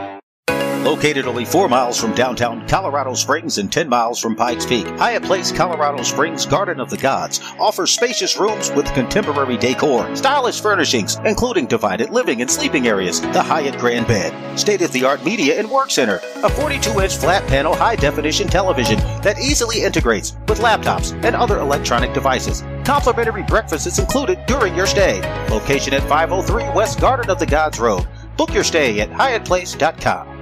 Located 0.88 1.26
only 1.26 1.44
four 1.44 1.68
miles 1.68 2.00
from 2.00 2.14
downtown 2.14 2.66
Colorado 2.66 3.12
Springs 3.12 3.58
and 3.58 3.70
10 3.70 3.90
miles 3.90 4.18
from 4.18 4.34
Pikes 4.34 4.64
Peak, 4.64 4.86
Hyatt 4.86 5.22
Place 5.22 5.52
Colorado 5.52 6.02
Springs 6.02 6.46
Garden 6.46 6.80
of 6.80 6.88
the 6.88 6.96
Gods 6.96 7.42
offers 7.60 7.90
spacious 7.90 8.38
rooms 8.38 8.72
with 8.72 8.90
contemporary 8.94 9.58
decor, 9.58 10.16
stylish 10.16 10.62
furnishings, 10.62 11.18
including 11.26 11.66
divided 11.66 12.08
living 12.08 12.40
and 12.40 12.50
sleeping 12.50 12.88
areas, 12.88 13.20
the 13.20 13.42
Hyatt 13.42 13.78
Grand 13.78 14.06
Bed, 14.06 14.58
state 14.58 14.80
of 14.80 14.90
the 14.92 15.04
art 15.04 15.22
media 15.22 15.58
and 15.58 15.70
work 15.70 15.90
center, 15.90 16.22
a 16.36 16.48
42 16.48 16.98
inch 17.00 17.18
flat 17.18 17.46
panel 17.48 17.76
high 17.76 17.96
definition 17.96 18.48
television 18.48 18.96
that 19.20 19.38
easily 19.38 19.82
integrates 19.82 20.38
with 20.48 20.60
laptops 20.60 21.12
and 21.22 21.36
other 21.36 21.58
electronic 21.58 22.14
devices. 22.14 22.62
Complimentary 22.86 23.42
breakfast 23.42 23.86
is 23.86 23.98
included 23.98 24.38
during 24.46 24.74
your 24.74 24.86
stay. 24.86 25.20
Location 25.50 25.92
at 25.92 26.08
503 26.08 26.74
West 26.74 26.98
Garden 26.98 27.28
of 27.28 27.38
the 27.38 27.44
Gods 27.44 27.78
Road. 27.78 28.08
Book 28.38 28.54
your 28.54 28.64
stay 28.64 29.00
at 29.00 29.10
hyattplace.com. 29.10 30.37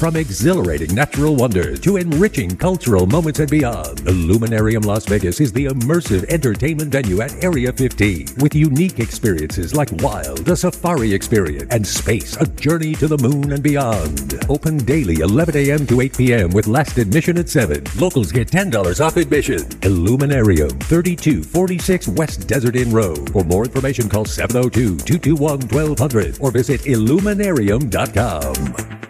From 0.00 0.16
exhilarating 0.16 0.94
natural 0.94 1.36
wonders 1.36 1.78
to 1.80 1.98
enriching 1.98 2.56
cultural 2.56 3.06
moments 3.06 3.38
and 3.38 3.50
beyond, 3.50 4.00
Illuminarium 4.08 4.82
Las 4.82 5.04
Vegas 5.04 5.40
is 5.40 5.52
the 5.52 5.66
immersive 5.66 6.24
entertainment 6.30 6.90
venue 6.90 7.20
at 7.20 7.44
Area 7.44 7.70
15 7.70 8.28
with 8.38 8.54
unique 8.54 8.98
experiences 8.98 9.74
like 9.74 9.92
Wild, 10.00 10.48
a 10.48 10.56
safari 10.56 11.12
experience, 11.12 11.70
and 11.70 11.86
Space, 11.86 12.34
a 12.38 12.46
journey 12.46 12.94
to 12.94 13.08
the 13.08 13.18
moon 13.18 13.52
and 13.52 13.62
beyond. 13.62 14.42
Open 14.48 14.78
daily 14.78 15.16
11 15.16 15.54
a.m. 15.54 15.86
to 15.88 16.00
8 16.00 16.16
p.m. 16.16 16.48
with 16.48 16.66
last 16.66 16.96
admission 16.96 17.36
at 17.36 17.50
7. 17.50 17.84
Locals 17.98 18.32
get 18.32 18.48
$10 18.48 19.04
off 19.04 19.18
admission. 19.18 19.68
Illuminarium, 19.82 20.70
3246 20.70 22.08
West 22.08 22.48
Desert 22.48 22.74
Inn 22.74 22.90
Road. 22.90 23.30
For 23.34 23.44
more 23.44 23.66
information, 23.66 24.08
call 24.08 24.24
702 24.24 24.96
221 24.96 25.60
1200 25.68 26.38
or 26.40 26.50
visit 26.50 26.86
Illuminarium.com. 26.86 29.09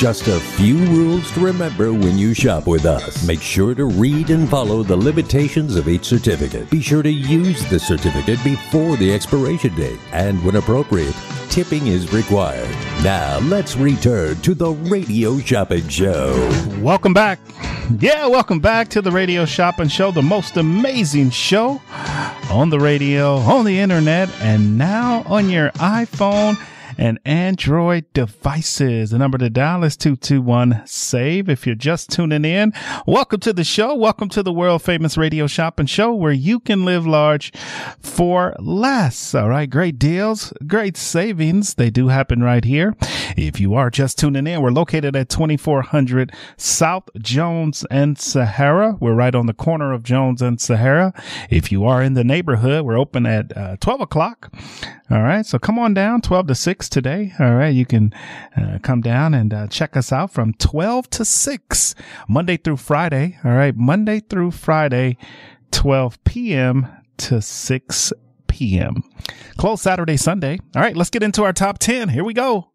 Just 0.00 0.28
a 0.28 0.40
few 0.40 0.78
rules 0.86 1.30
to 1.32 1.40
remember 1.40 1.92
when 1.92 2.16
you 2.16 2.32
shop 2.32 2.66
with 2.66 2.86
us. 2.86 3.22
Make 3.26 3.42
sure 3.42 3.74
to 3.74 3.84
read 3.84 4.30
and 4.30 4.48
follow 4.48 4.82
the 4.82 4.96
limitations 4.96 5.76
of 5.76 5.90
each 5.90 6.06
certificate. 6.06 6.70
Be 6.70 6.80
sure 6.80 7.02
to 7.02 7.10
use 7.10 7.68
the 7.68 7.78
certificate 7.78 8.42
before 8.42 8.96
the 8.96 9.12
expiration 9.12 9.74
date. 9.74 10.00
And 10.12 10.42
when 10.42 10.56
appropriate, 10.56 11.14
tipping 11.50 11.86
is 11.86 12.14
required. 12.14 12.70
Now, 13.04 13.40
let's 13.40 13.76
return 13.76 14.40
to 14.40 14.54
the 14.54 14.70
Radio 14.70 15.38
Shopping 15.38 15.86
Show. 15.88 16.32
Welcome 16.80 17.12
back. 17.12 17.38
Yeah, 17.98 18.26
welcome 18.26 18.60
back 18.60 18.88
to 18.90 19.02
the 19.02 19.10
Radio 19.10 19.44
Shopping 19.44 19.88
Show, 19.88 20.12
the 20.12 20.22
most 20.22 20.56
amazing 20.56 21.28
show 21.28 21.82
on 22.50 22.70
the 22.70 22.80
radio, 22.80 23.34
on 23.36 23.66
the 23.66 23.78
internet, 23.78 24.30
and 24.40 24.78
now 24.78 25.24
on 25.26 25.50
your 25.50 25.72
iPhone 25.72 26.56
and 27.00 27.18
Android 27.24 28.04
devices. 28.12 29.10
The 29.10 29.18
number 29.18 29.38
to 29.38 29.48
dial 29.48 29.82
is 29.84 29.96
221 29.96 30.82
SAVE. 30.84 31.48
If 31.48 31.66
you're 31.66 31.74
just 31.74 32.10
tuning 32.10 32.44
in, 32.44 32.74
welcome 33.06 33.40
to 33.40 33.54
the 33.54 33.64
show. 33.64 33.94
Welcome 33.94 34.28
to 34.28 34.42
the 34.42 34.52
world 34.52 34.82
famous 34.82 35.16
radio 35.16 35.46
shopping 35.46 35.86
show 35.86 36.12
where 36.12 36.30
you 36.30 36.60
can 36.60 36.84
live 36.84 37.06
large 37.06 37.54
for 38.00 38.54
less. 38.58 39.34
All 39.34 39.48
right. 39.48 39.68
Great 39.68 39.98
deals, 39.98 40.52
great 40.66 40.98
savings. 40.98 41.74
They 41.74 41.88
do 41.88 42.08
happen 42.08 42.42
right 42.42 42.64
here. 42.64 42.94
If 43.34 43.58
you 43.58 43.74
are 43.74 43.88
just 43.88 44.18
tuning 44.18 44.46
in, 44.46 44.60
we're 44.60 44.70
located 44.70 45.16
at 45.16 45.30
2400 45.30 46.32
South 46.58 47.08
Jones 47.18 47.86
and 47.90 48.18
Sahara. 48.18 48.98
We're 49.00 49.14
right 49.14 49.34
on 49.34 49.46
the 49.46 49.54
corner 49.54 49.94
of 49.94 50.02
Jones 50.02 50.42
and 50.42 50.60
Sahara. 50.60 51.14
If 51.48 51.72
you 51.72 51.86
are 51.86 52.02
in 52.02 52.12
the 52.12 52.24
neighborhood, 52.24 52.84
we're 52.84 52.98
open 52.98 53.24
at 53.24 53.56
uh, 53.56 53.76
12 53.80 54.02
o'clock. 54.02 54.52
All 55.10 55.22
right. 55.22 55.46
So 55.46 55.58
come 55.58 55.78
on 55.78 55.94
down 55.94 56.20
12 56.20 56.48
to 56.48 56.54
6 56.54 56.89
today. 56.90 57.32
All 57.38 57.54
right. 57.54 57.74
You 57.74 57.86
can 57.86 58.12
uh, 58.56 58.78
come 58.82 59.00
down 59.00 59.34
and 59.34 59.52
uh, 59.54 59.66
check 59.68 59.96
us 59.96 60.12
out 60.12 60.32
from 60.32 60.54
12 60.54 61.10
to 61.10 61.24
6, 61.24 61.94
Monday 62.28 62.56
through 62.56 62.76
Friday. 62.78 63.38
All 63.44 63.52
right. 63.52 63.74
Monday 63.74 64.20
through 64.20 64.50
Friday, 64.50 65.16
12 65.70 66.22
p.m. 66.24 66.88
to 67.18 67.40
6 67.40 68.12
p.m. 68.48 69.02
Close 69.56 69.82
Saturday, 69.82 70.16
Sunday. 70.16 70.58
All 70.74 70.82
right. 70.82 70.96
Let's 70.96 71.10
get 71.10 71.22
into 71.22 71.44
our 71.44 71.52
top 71.52 71.78
10. 71.78 72.10
Here 72.10 72.24
we 72.24 72.34
go. 72.34 72.70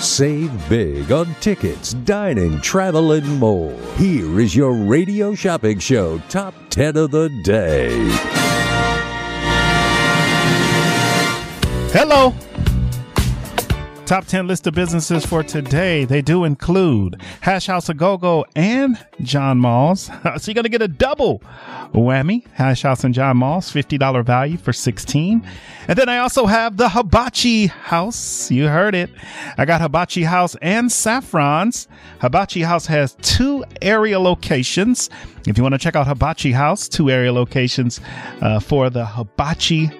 Save 0.00 0.66
big 0.70 1.12
on 1.12 1.34
tickets, 1.40 1.92
dining, 1.92 2.58
travel, 2.62 3.12
and 3.12 3.38
more. 3.38 3.78
Here 3.96 4.40
is 4.40 4.56
your 4.56 4.72
radio 4.72 5.34
shopping 5.34 5.78
show 5.78 6.18
top 6.30 6.54
10 6.70 6.96
of 6.96 7.10
the 7.10 7.28
day. 7.44 7.90
Hello. 11.92 12.32
Top 14.10 14.26
10 14.26 14.48
list 14.48 14.66
of 14.66 14.74
businesses 14.74 15.24
for 15.24 15.44
today. 15.44 16.04
They 16.04 16.20
do 16.20 16.42
include 16.42 17.22
Hash 17.42 17.68
House 17.68 17.88
A 17.90 17.94
Go 17.94 18.16
Go 18.16 18.44
and 18.56 18.98
John 19.20 19.58
Mull's. 19.58 20.06
so 20.36 20.50
you're 20.50 20.54
going 20.54 20.64
to 20.64 20.68
get 20.68 20.82
a 20.82 20.88
double 20.88 21.40
whammy. 21.94 22.44
Hash 22.54 22.82
House 22.82 23.04
and 23.04 23.14
John 23.14 23.36
Mull's, 23.36 23.70
$50 23.70 24.26
value 24.26 24.56
for 24.56 24.72
16 24.72 25.46
And 25.86 25.96
then 25.96 26.08
I 26.08 26.18
also 26.18 26.46
have 26.46 26.76
the 26.76 26.88
Hibachi 26.88 27.68
House. 27.68 28.50
You 28.50 28.66
heard 28.66 28.96
it. 28.96 29.10
I 29.56 29.64
got 29.64 29.80
Hibachi 29.80 30.24
House 30.24 30.56
and 30.60 30.90
Saffrons. 30.90 31.86
Hibachi 32.20 32.62
House 32.62 32.86
has 32.86 33.14
two 33.22 33.64
area 33.80 34.18
locations. 34.18 35.08
If 35.46 35.56
you 35.56 35.62
want 35.62 35.74
to 35.74 35.78
check 35.78 35.94
out 35.94 36.08
Hibachi 36.08 36.50
House, 36.50 36.88
two 36.88 37.10
area 37.10 37.32
locations 37.32 38.00
uh, 38.40 38.58
for 38.58 38.90
the 38.90 39.06
Hibachi 39.06 39.92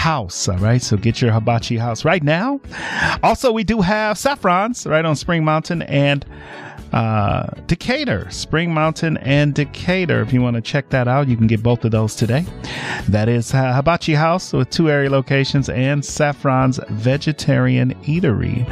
house. 0.00 0.48
All 0.48 0.56
right. 0.56 0.80
So 0.80 0.96
get 0.96 1.20
your 1.20 1.30
hibachi 1.30 1.76
house 1.76 2.06
right 2.06 2.22
now. 2.22 2.58
Also, 3.22 3.52
we 3.52 3.64
do 3.64 3.82
have 3.82 4.16
saffrons 4.16 4.86
right 4.86 5.04
on 5.04 5.14
Spring 5.14 5.44
Mountain 5.44 5.82
and 5.82 6.24
uh, 6.92 7.46
Decatur, 7.66 8.28
Spring 8.30 8.74
Mountain 8.74 9.16
and 9.18 9.54
Decatur. 9.54 10.22
If 10.22 10.32
you 10.32 10.42
want 10.42 10.56
to 10.56 10.62
check 10.62 10.88
that 10.90 11.06
out, 11.08 11.28
you 11.28 11.36
can 11.36 11.46
get 11.46 11.62
both 11.62 11.84
of 11.84 11.92
those 11.92 12.16
today. 12.16 12.44
That 13.08 13.28
is 13.28 13.54
uh, 13.54 13.74
Hibachi 13.74 14.14
House 14.14 14.52
with 14.52 14.70
two 14.70 14.90
area 14.90 15.10
locations 15.10 15.68
and 15.68 16.04
Saffron's 16.04 16.80
Vegetarian 16.88 17.94
Eatery. 18.02 18.66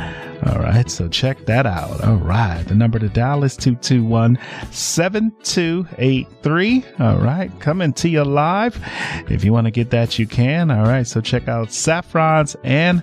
All 0.46 0.60
right, 0.60 0.88
so 0.88 1.08
check 1.08 1.46
that 1.46 1.66
out. 1.66 2.00
All 2.04 2.14
right, 2.16 2.62
the 2.62 2.74
number 2.74 3.00
to 3.00 3.08
dial 3.08 3.42
is 3.42 3.56
221 3.56 4.38
7283. 4.70 6.84
All 7.00 7.18
right, 7.18 7.50
coming 7.60 7.92
to 7.94 8.08
you 8.08 8.22
live. 8.24 8.80
If 9.28 9.44
you 9.44 9.52
want 9.52 9.64
to 9.66 9.72
get 9.72 9.90
that, 9.90 10.16
you 10.18 10.26
can. 10.28 10.70
All 10.70 10.84
right, 10.84 11.04
so 11.06 11.20
check 11.20 11.48
out 11.48 11.72
Saffron's 11.72 12.56
and 12.62 13.02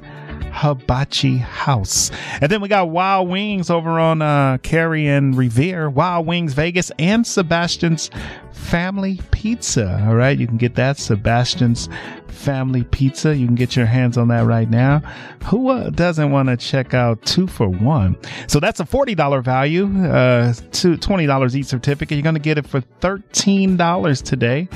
Hibachi 0.51 1.37
House. 1.37 2.11
And 2.41 2.51
then 2.51 2.61
we 2.61 2.67
got 2.67 2.89
Wild 2.89 3.29
Wings 3.29 3.69
over 3.69 3.99
on 3.99 4.21
uh, 4.21 4.57
Carey 4.59 5.07
and 5.07 5.37
Revere, 5.37 5.89
Wild 5.89 6.25
Wings 6.25 6.53
Vegas, 6.53 6.91
and 6.97 7.25
Sebastian's 7.25 8.09
Family 8.51 9.19
Pizza. 9.31 10.03
All 10.07 10.15
right, 10.15 10.37
you 10.37 10.47
can 10.47 10.57
get 10.57 10.75
that 10.75 10.97
Sebastian's 10.97 11.87
Family 12.27 12.83
Pizza. 12.83 13.35
You 13.35 13.45
can 13.45 13.55
get 13.55 13.75
your 13.75 13.85
hands 13.85 14.17
on 14.17 14.27
that 14.29 14.45
right 14.45 14.69
now. 14.69 14.99
Who 15.45 15.69
uh, 15.69 15.89
doesn't 15.89 16.31
want 16.31 16.49
to 16.49 16.57
check 16.57 16.93
out 16.93 17.21
two 17.25 17.47
for 17.47 17.67
one? 17.67 18.17
So 18.47 18.59
that's 18.59 18.79
a 18.79 18.85
$40 18.85 19.43
value, 19.43 19.85
uh, 19.85 20.53
$20 20.53 21.55
each 21.55 21.65
certificate. 21.65 22.17
You're 22.17 22.23
going 22.23 22.35
to 22.35 22.41
get 22.41 22.57
it 22.57 22.65
for 22.65 22.81
$13 23.01 24.23
today. 24.23 24.67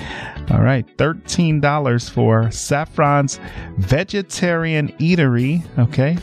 All 0.52 0.62
right, 0.62 0.86
$13 0.98 2.10
for 2.10 2.52
Saffron's 2.52 3.40
Vegetarian 3.78 4.90
Eatery. 5.00 5.49
Okay 5.78 6.18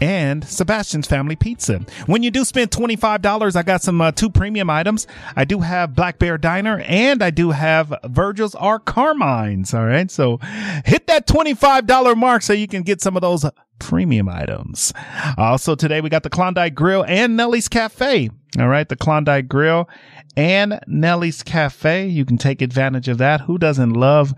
and 0.00 0.44
Sebastian's 0.44 1.06
Family 1.06 1.36
Pizza. 1.36 1.80
When 2.06 2.22
you 2.22 2.30
do 2.30 2.44
spend 2.44 2.70
$25, 2.70 3.56
I 3.56 3.62
got 3.62 3.82
some 3.82 4.00
uh, 4.00 4.12
two 4.12 4.30
premium 4.30 4.70
items. 4.70 5.06
I 5.36 5.44
do 5.44 5.60
have 5.60 5.94
Black 5.94 6.18
Bear 6.18 6.38
Diner 6.38 6.80
and 6.86 7.22
I 7.22 7.30
do 7.30 7.50
have 7.50 7.92
Virgil's 8.04 8.54
R. 8.54 8.78
Carmine's. 8.78 9.74
All 9.74 9.86
right. 9.86 10.10
So 10.10 10.38
hit 10.84 11.06
that 11.06 11.26
$25 11.26 12.16
mark 12.16 12.42
so 12.42 12.52
you 12.52 12.68
can 12.68 12.82
get 12.82 13.00
some 13.00 13.16
of 13.16 13.22
those 13.22 13.44
premium 13.78 14.28
items. 14.28 14.92
Also 15.36 15.74
today 15.74 16.00
we 16.00 16.08
got 16.08 16.22
the 16.22 16.30
Klondike 16.30 16.74
Grill 16.74 17.04
and 17.06 17.36
Nelly's 17.36 17.68
Cafe. 17.68 18.30
All 18.58 18.68
right. 18.68 18.88
The 18.88 18.96
Klondike 18.96 19.48
Grill 19.48 19.88
and 20.36 20.80
Nelly's 20.86 21.42
Cafe. 21.42 22.06
You 22.06 22.24
can 22.24 22.38
take 22.38 22.62
advantage 22.62 23.08
of 23.08 23.18
that. 23.18 23.42
Who 23.42 23.58
doesn't 23.58 23.92
love 23.92 24.34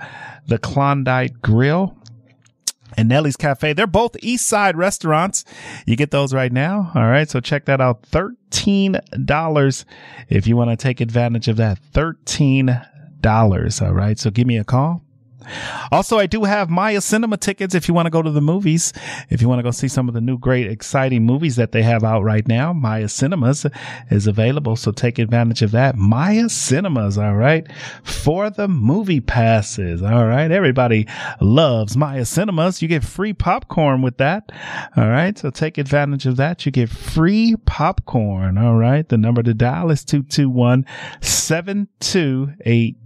the 0.47 0.59
Klondike 0.59 1.41
Grill? 1.43 2.00
And 2.97 3.09
Nelly's 3.09 3.37
Cafe. 3.37 3.73
They're 3.73 3.87
both 3.87 4.17
East 4.23 4.47
Side 4.47 4.77
restaurants. 4.77 5.45
You 5.87 5.97
get 5.97 6.11
those 6.11 6.35
right 6.35 6.53
now. 6.53 6.91
All 6.95 7.07
right. 7.07 7.29
So 7.29 7.41
check 7.41 7.65
that 7.67 7.81
out. 7.81 8.03
$13 8.11 9.85
if 10.29 10.47
you 10.47 10.57
want 10.57 10.71
to 10.71 10.77
take 10.77 11.01
advantage 11.01 11.49
of 11.49 11.57
that. 11.57 11.79
$13. 11.93 13.83
All 13.83 13.93
right. 13.93 14.19
So 14.19 14.31
give 14.31 14.47
me 14.47 14.57
a 14.59 14.65
call. 14.65 15.03
Also, 15.91 16.19
I 16.19 16.27
do 16.27 16.45
have 16.45 16.71
Maya 16.71 17.01
Cinema 17.01 17.37
tickets 17.37 17.75
if 17.75 17.89
you 17.89 17.95
want 17.95 18.07
to 18.07 18.11
go 18.11 18.23
to 18.23 18.31
the 18.31 18.41
movies. 18.41 18.93
If 19.29 19.43
you 19.43 19.49
want 19.49 19.59
to 19.59 19.63
go 19.63 19.71
see 19.71 19.89
some 19.89 20.09
of 20.09 20.15
the 20.15 20.21
new 20.21 20.39
great, 20.39 20.67
exciting 20.67 21.25
movies 21.25 21.57
that 21.57 21.73
they 21.73 21.83
have 21.83 22.05
out 22.05 22.23
right 22.23 22.47
now, 22.47 22.73
Maya 22.73 23.09
Cinemas 23.09 23.67
is 24.11 24.27
available. 24.27 24.77
So 24.77 24.93
take 24.93 25.19
advantage 25.19 25.63
of 25.63 25.71
that. 25.73 25.97
Maya 25.97 26.49
Cinemas. 26.49 27.19
All 27.19 27.37
right. 27.37 27.67
For 28.03 28.51
the 28.51 28.69
movie 28.69 29.21
passes. 29.21 30.03
All 30.03 30.27
right. 30.27 30.51
Everybody 30.51 31.07
loves 31.41 31.97
Maya 31.97 32.25
Cinemas. 32.25 32.83
You 32.83 32.89
get 32.89 33.05
free 33.05 33.33
popcorn 33.33 34.03
with 34.03 34.19
that. 34.19 34.51
All 34.97 35.09
right. 35.09 35.37
So 35.39 35.51
take 35.51 35.79
advantage 35.79 36.27
of 36.27 36.37
that. 36.37 36.67
You 36.67 36.73
get 36.73 36.89
free 36.89 37.57
popcorn. 37.67 38.59
All 38.59 38.77
right. 38.77 39.09
The 39.09 39.19
number 39.19 39.43
to 39.43 39.55
dial 39.55 39.91
is 39.91 40.05
221 40.05 40.87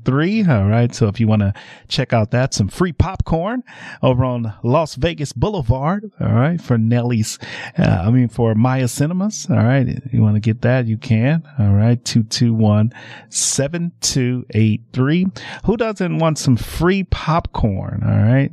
7283. 0.05 0.53
All 0.53 0.69
right. 0.69 0.95
So 0.95 1.09
if 1.09 1.19
you 1.21 1.27
want 1.27 1.41
to 1.43 1.53
check 1.89 2.13
out 2.13 2.31
that. 2.33 2.55
Some 2.55 2.69
free 2.69 2.93
popcorn 2.93 3.65
over 4.03 4.25
on 4.25 4.55
Las 4.63 4.95
Vegas 4.97 5.33
Boulevard. 5.33 6.11
All 6.21 6.33
right. 6.33 6.61
For 6.61 6.79
Nellie's, 6.79 7.39
uh, 7.79 8.03
I 8.05 8.11
mean, 8.11 8.29
for 8.29 8.55
Maya 8.55 8.89
Cinemas. 8.89 9.49
All 9.51 9.57
right. 9.57 10.01
You 10.13 10.23
want 10.23 10.37
to 10.37 10.41
get 10.41 10.63
that? 10.63 10.87
You 10.87 10.99
can. 10.99 11.43
All 11.59 11.73
right. 11.73 12.03
221 12.05 12.93
7283. 13.29 15.27
Who 15.65 15.77
doesn't 15.77 16.19
want 16.19 16.39
some 16.39 16.57
free 16.57 17.05
popcorn? 17.05 18.03
All 18.05 18.11
right. 18.11 18.53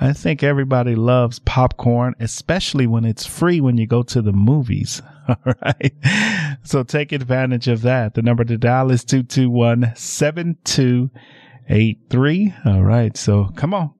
I 0.00 0.12
think 0.12 0.42
everybody 0.42 0.96
loves 0.96 1.38
popcorn, 1.38 2.16
especially 2.18 2.88
when 2.88 3.04
it's 3.04 3.24
free 3.24 3.60
when 3.60 3.78
you 3.78 3.86
go 3.86 4.02
to 4.02 4.20
the 4.20 4.32
movies. 4.32 5.00
All 5.46 5.54
right. 5.62 5.94
So 6.64 6.82
take 6.82 7.12
advantage 7.12 7.68
of 7.68 7.82
that. 7.82 8.14
The 8.14 8.22
number 8.22 8.42
to 8.44 8.58
dial 8.58 8.90
is 8.90 9.04
221 9.04 9.92
7283. 9.94 12.54
All 12.64 12.82
right. 12.82 13.16
So 13.16 13.50
come 13.56 13.74
on. 13.74 13.94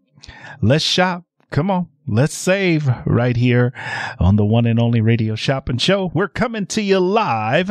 Let's 0.60 0.84
shop. 0.84 1.22
Come 1.50 1.70
on. 1.70 1.86
Let's 2.08 2.34
save 2.34 2.90
right 3.06 3.36
here 3.36 3.72
on 4.18 4.34
the 4.34 4.44
one 4.44 4.66
and 4.66 4.80
only 4.80 5.00
radio 5.00 5.36
shopping 5.36 5.78
show. 5.78 6.10
We're 6.12 6.26
coming 6.26 6.66
to 6.66 6.82
you 6.82 6.98
live. 6.98 7.70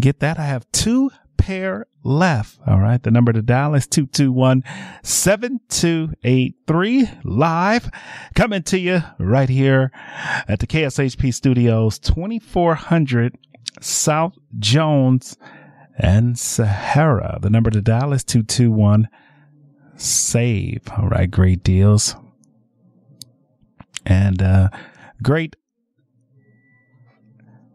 get 0.00 0.20
that, 0.20 0.38
I 0.38 0.46
have 0.46 0.70
two 0.72 1.10
pair 1.36 1.86
left. 2.02 2.58
All 2.66 2.80
right. 2.80 3.02
The 3.02 3.10
number 3.10 3.32
to 3.32 3.42
dial 3.42 3.74
is 3.74 3.86
221 3.86 4.64
7283 5.02 7.10
live 7.24 7.90
coming 8.34 8.62
to 8.64 8.78
you 8.78 9.02
right 9.18 9.48
here 9.48 9.90
at 10.48 10.60
the 10.60 10.66
KSHP 10.66 11.32
studios, 11.34 11.98
2400 11.98 13.36
South 13.80 14.36
Jones 14.58 15.36
and 15.98 16.38
Sahara. 16.38 17.38
The 17.40 17.50
number 17.50 17.70
to 17.70 17.82
dial 17.82 18.12
is 18.12 18.24
221 18.24 19.08
save. 19.96 20.82
All 20.96 21.08
right. 21.08 21.30
Great 21.30 21.62
deals 21.62 22.16
and 24.06 24.40
uh, 24.40 24.68
great 25.22 25.56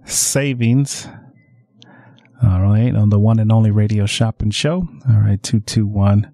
savings. 0.05 1.07
All 2.41 2.61
right. 2.61 2.95
On 2.95 3.09
the 3.09 3.19
one 3.19 3.37
and 3.37 3.51
only 3.51 3.69
radio 3.69 4.05
shopping 4.05 4.49
show. 4.49 4.87
All 5.07 5.19
right. 5.19 5.41
221 5.43 6.31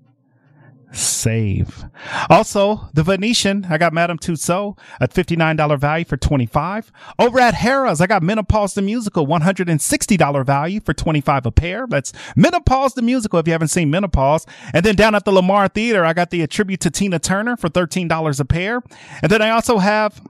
save. 0.91 1.85
Also, 2.29 2.89
the 2.93 3.03
Venetian, 3.03 3.65
I 3.69 3.77
got 3.77 3.93
Madame 3.93 4.17
Tussauds 4.17 4.77
at 4.99 5.13
$59 5.13 5.79
value 5.79 6.05
for 6.05 6.17
25. 6.17 6.91
Over 7.19 7.39
at 7.39 7.55
Harrah's, 7.55 8.01
I 8.01 8.07
got 8.07 8.23
Menopause 8.23 8.73
the 8.73 8.81
Musical, 8.81 9.27
$160 9.27 10.45
value 10.45 10.79
for 10.79 10.93
25 10.93 11.45
a 11.45 11.51
pair. 11.51 11.87
That's 11.87 12.13
Menopause 12.35 12.93
the 12.93 13.01
Musical 13.01 13.39
if 13.39 13.47
you 13.47 13.53
haven't 13.53 13.69
seen 13.69 13.89
Menopause. 13.89 14.45
And 14.73 14.85
then 14.85 14.95
down 14.95 15.15
at 15.15 15.25
the 15.25 15.31
Lamar 15.31 15.67
Theater, 15.67 16.05
I 16.05 16.13
got 16.13 16.29
the 16.29 16.45
tribute 16.47 16.79
to 16.81 16.91
Tina 16.91 17.19
Turner 17.19 17.57
for 17.57 17.69
$13 17.69 18.39
a 18.39 18.45
pair. 18.45 18.81
And 19.21 19.31
then 19.31 19.41
I 19.41 19.49
also 19.49 19.77
have 19.77 20.21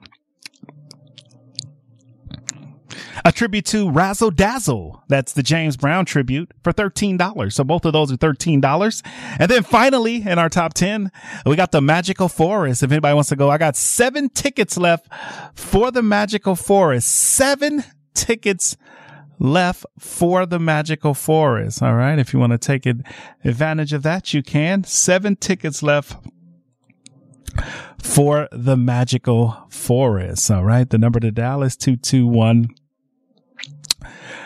a 3.25 3.31
tribute 3.31 3.65
to 3.67 3.89
Razzle 3.89 4.31
Dazzle. 4.31 5.03
That's 5.07 5.33
the 5.33 5.43
James 5.43 5.77
Brown 5.77 6.05
tribute 6.05 6.51
for 6.63 6.71
$13. 6.71 7.53
So 7.53 7.63
both 7.63 7.85
of 7.85 7.93
those 7.93 8.11
are 8.11 8.17
$13. 8.17 9.03
And 9.39 9.51
then 9.51 9.63
finally 9.63 10.27
in 10.27 10.39
our 10.39 10.49
top 10.49 10.73
10, 10.73 11.11
we 11.45 11.55
got 11.55 11.71
the 11.71 11.81
Magical 11.81 12.29
Forest. 12.29 12.83
If 12.83 12.91
anybody 12.91 13.13
wants 13.13 13.29
to 13.29 13.35
go, 13.35 13.49
I 13.49 13.57
got 13.57 13.75
seven 13.75 14.29
tickets 14.29 14.77
left 14.77 15.07
for 15.53 15.91
the 15.91 16.01
Magical 16.01 16.55
Forest. 16.55 17.07
Seven 17.11 17.83
tickets 18.13 18.77
left 19.39 19.85
for 19.99 20.45
the 20.45 20.59
Magical 20.59 21.13
Forest. 21.13 21.83
All 21.83 21.95
right. 21.95 22.17
If 22.19 22.33
you 22.33 22.39
want 22.39 22.51
to 22.51 22.57
take 22.57 22.85
advantage 23.43 23.93
of 23.93 24.03
that, 24.03 24.33
you 24.33 24.41
can. 24.41 24.83
Seven 24.83 25.35
tickets 25.35 25.83
left 25.83 26.15
for 28.17 28.49
the 28.51 28.75
Magical 28.75 29.55
Forest. 29.69 30.49
All 30.49 30.65
right. 30.65 30.89
The 30.89 30.97
number 30.97 31.19
to 31.19 31.31
dial 31.31 31.61
is 31.61 31.77
221- 31.77 32.69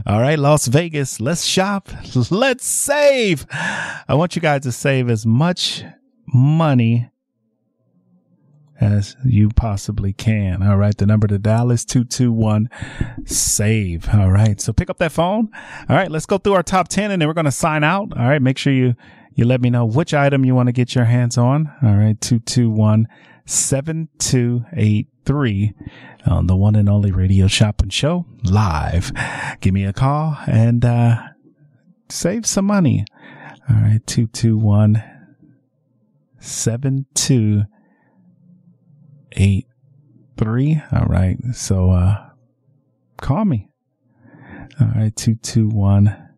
All 0.06 0.20
right, 0.20 0.38
Las 0.38 0.68
Vegas, 0.68 1.22
let's 1.22 1.45
shop, 1.45 1.88
let's 2.32 2.66
save. 2.66 3.45
I 3.50 4.16
want 4.16 4.36
you 4.36 4.41
guys 4.41 4.64
to 4.64 4.74
save 4.74 5.10
as 5.10 5.26
much 5.26 5.86
money 6.28 7.10
as 8.80 9.15
you 9.25 9.49
possibly 9.49 10.13
can. 10.13 10.63
All 10.63 10.77
right. 10.77 10.97
The 10.97 11.05
number 11.05 11.27
to 11.27 11.38
dial 11.38 11.69
is 11.71 11.84
221 11.86 12.69
save. 13.25 14.07
All 14.13 14.32
right. 14.32 14.61
So 14.61 14.71
pick 14.73 14.89
up 14.89 14.97
that 14.97 15.11
phone. 15.11 15.49
All 15.89 15.95
right. 15.95 16.09
Let's 16.09 16.25
go 16.25 16.38
through 16.38 16.53
our 16.53 16.63
top 16.63 16.88
10 16.88 17.11
and 17.11 17.21
then 17.21 17.27
we're 17.27 17.34
going 17.34 17.45
to 17.45 17.51
sign 17.51 17.84
out. 17.84 18.17
All 18.17 18.27
right. 18.27 18.41
Make 18.41 18.57
sure 18.57 18.73
you, 18.73 18.95
you 19.34 19.45
let 19.45 19.61
me 19.61 19.69
know 19.69 19.86
which 19.86 20.13
item 20.13 20.45
you 20.45 20.55
want 20.55 20.67
to 20.67 20.73
get 20.73 20.95
your 20.95 21.05
hands 21.05 21.38
on. 21.38 21.71
All 21.84 21.95
right. 21.95 22.19
221 22.21 23.07
7283 23.45 25.73
on 26.25 26.47
the 26.47 26.55
one 26.55 26.75
and 26.75 26.89
only 26.89 27.11
radio 27.11 27.47
shopping 27.47 27.89
show 27.89 28.25
live. 28.43 29.11
Give 29.61 29.73
me 29.73 29.86
a 29.86 29.93
call 29.93 30.38
and, 30.47 30.84
uh, 30.86 31.17
save 32.09 32.45
some 32.45 32.65
money. 32.65 33.05
All 33.69 33.75
right. 33.75 34.05
221 34.07 35.03
7283. 36.39 37.78
All 40.91 41.05
right. 41.05 41.38
So, 41.53 41.91
uh, 41.91 42.30
call 43.17 43.45
me. 43.45 43.69
All 44.80 44.88
right. 44.95 45.15
221 45.15 46.30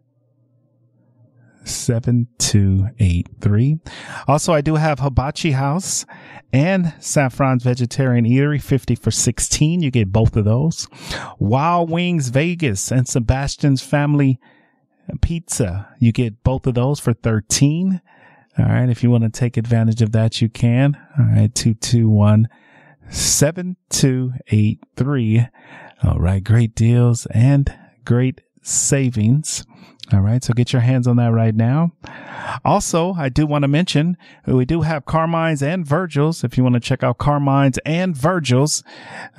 7283. 1.64 3.80
Also, 4.28 4.54
I 4.54 4.62
do 4.62 4.76
have 4.76 5.00
Hibachi 5.00 5.52
House 5.52 6.06
and 6.52 6.94
Saffron's 7.00 7.64
Vegetarian 7.64 8.26
Eatery 8.26 8.62
50 8.62 8.96
for 8.96 9.12
16. 9.12 9.82
You 9.82 9.92
get 9.92 10.12
both 10.12 10.36
of 10.36 10.46
those. 10.46 10.88
Wild 11.40 11.90
Wings 11.90 12.30
Vegas 12.30 12.92
and 12.92 13.08
Sebastian's 13.08 13.82
Family 13.82 14.40
Pizza. 15.22 15.90
You 16.00 16.12
get 16.12 16.44
both 16.44 16.68
of 16.68 16.76
those 16.76 17.00
for 17.00 17.14
13. 17.14 18.02
All 18.58 18.66
right. 18.66 18.90
If 18.90 19.04
you 19.04 19.10
want 19.10 19.24
to 19.24 19.30
take 19.30 19.58
advantage 19.58 20.02
of 20.02 20.12
that, 20.12 20.42
you 20.42 20.50
can. 20.50 20.98
All 21.18 21.26
right. 21.26 21.54
221 21.54 22.48
7283. 23.12 25.48
All 26.04 26.20
right. 26.20 26.44
Great 26.44 26.74
deals 26.74 27.28
and 27.28 27.72
great 28.06 28.42
savings. 28.62 29.66
All 30.14 30.22
right. 30.22 30.44
So 30.44 30.54
get 30.54 30.74
your 30.74 30.82
hands 30.82 31.08
on 31.08 31.18
that 31.18 31.32
right 31.32 31.56
now. 31.56 31.92
Also, 32.66 33.14
I 33.14 33.30
do 33.30 33.46
want 33.46 33.64
to 33.64 33.68
mention 33.68 34.18
we 34.46 34.66
do 34.66 34.82
have 34.82 35.06
Carmine's 35.06 35.64
and 35.64 35.86
Virgil's. 35.86 36.44
If 36.44 36.58
you 36.58 36.64
want 36.64 36.74
to 36.74 36.80
check 36.80 37.04
out 37.04 37.18
Carmine's 37.18 37.78
and 37.86 38.16
Virgil's. 38.16 38.84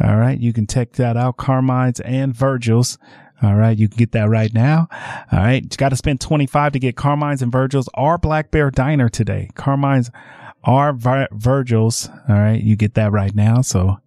All 0.03 0.17
right. 0.17 0.39
You 0.39 0.53
can 0.53 0.67
check 0.67 0.93
that 0.93 1.17
out. 1.17 1.37
Carmine's 1.37 2.01
and 2.01 2.35
Virgil's. 2.35 2.99
All 3.43 3.57
right. 3.57 3.77
You 3.77 3.89
can 3.89 3.99
get 3.99 4.13
that 4.13 4.29
right 4.29 4.55
now. 4.55 4.89
All 5.33 5.41
right. 5.41 5.63
You 5.63 5.77
got 5.77 5.91
to 5.91 5.97
spend 5.97 6.21
25 6.21 6.73
to 6.73 6.79
get 6.79 6.97
Carmine's 6.97 7.43
and 7.43 7.53
Virgil's 7.53 7.89
or 7.95 8.17
Black 8.17 8.51
Bear 8.51 8.71
Diner 8.71 9.09
today. 9.09 9.51
Carmine's 9.55 10.11
are 10.65 10.93
Vir- 10.93 11.29
Virgil's. 11.33 12.09
All 12.29 12.37
right. 12.37 12.63
You 12.63 12.77
get 12.77 12.95
that 12.95 13.13
right 13.13 13.35
now. 13.35 13.63
So 13.63 13.99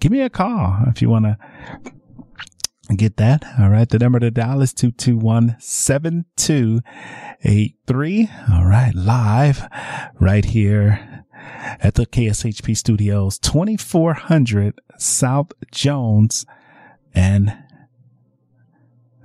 give 0.00 0.12
me 0.12 0.20
a 0.20 0.30
call 0.30 0.78
if 0.88 1.02
you 1.02 1.08
want 1.08 1.24
to 1.24 1.38
Get 2.94 3.16
that? 3.16 3.44
All 3.58 3.68
right. 3.68 3.88
The 3.88 3.98
number 3.98 4.20
to 4.20 4.30
dial 4.30 4.62
is 4.62 4.72
221 4.72 5.56
7283. 5.58 8.30
All 8.52 8.64
right. 8.64 8.94
Live 8.94 9.68
right 10.20 10.44
here 10.44 11.24
at 11.80 11.96
the 11.96 12.06
KSHP 12.06 12.76
studios, 12.76 13.40
2400 13.40 14.80
South 14.98 15.50
Jones 15.72 16.46
and 17.12 17.58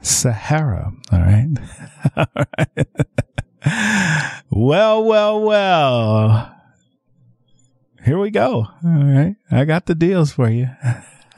Sahara. 0.02 0.94
All 1.12 1.20
right. 1.20 1.56
All 2.18 2.26
right. 2.36 2.88
well, 4.50 5.04
well, 5.04 5.40
well. 5.40 6.56
Here 8.04 8.18
we 8.18 8.32
go. 8.32 8.68
All 8.84 9.04
right. 9.04 9.36
I 9.52 9.66
got 9.66 9.86
the 9.86 9.96
deals 9.96 10.32
for 10.32 10.50
you. 10.50 10.70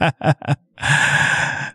I 0.00 1.72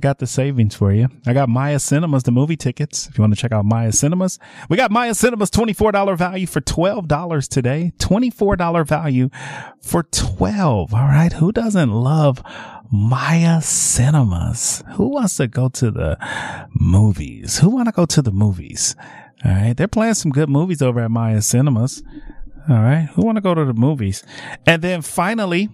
got 0.00 0.18
the 0.18 0.26
savings 0.26 0.74
for 0.74 0.92
you. 0.92 1.08
I 1.26 1.32
got 1.32 1.48
Maya 1.48 1.78
Cinemas, 1.78 2.24
the 2.24 2.32
movie 2.32 2.56
tickets. 2.56 3.06
If 3.06 3.16
you 3.16 3.22
want 3.22 3.34
to 3.34 3.40
check 3.40 3.52
out 3.52 3.64
Maya 3.64 3.92
Cinemas, 3.92 4.38
we 4.68 4.76
got 4.76 4.90
Maya 4.90 5.14
Cinemas 5.14 5.50
$24 5.50 6.18
value 6.18 6.46
for 6.46 6.60
$12 6.60 7.48
today. 7.48 7.92
$24 7.98 8.86
value 8.86 9.30
for 9.80 10.02
12. 10.02 10.92
All 10.92 11.00
right. 11.00 11.32
Who 11.34 11.52
doesn't 11.52 11.92
love 11.92 12.42
Maya 12.90 13.60
Cinemas? 13.60 14.82
Who 14.94 15.08
wants 15.08 15.36
to 15.36 15.46
go 15.46 15.68
to 15.68 15.90
the 15.90 16.18
movies? 16.74 17.58
Who 17.58 17.70
want 17.70 17.86
to 17.86 17.92
go 17.92 18.06
to 18.06 18.22
the 18.22 18.32
movies? 18.32 18.96
All 19.44 19.52
right. 19.52 19.76
They're 19.76 19.88
playing 19.88 20.14
some 20.14 20.32
good 20.32 20.48
movies 20.48 20.82
over 20.82 21.00
at 21.00 21.10
Maya 21.12 21.42
Cinemas. 21.42 22.02
All 22.68 22.76
right. 22.76 23.08
Who 23.14 23.24
want 23.24 23.36
to 23.36 23.42
go 23.42 23.54
to 23.54 23.64
the 23.64 23.74
movies? 23.74 24.24
And 24.66 24.82
then 24.82 25.02
finally, 25.02 25.68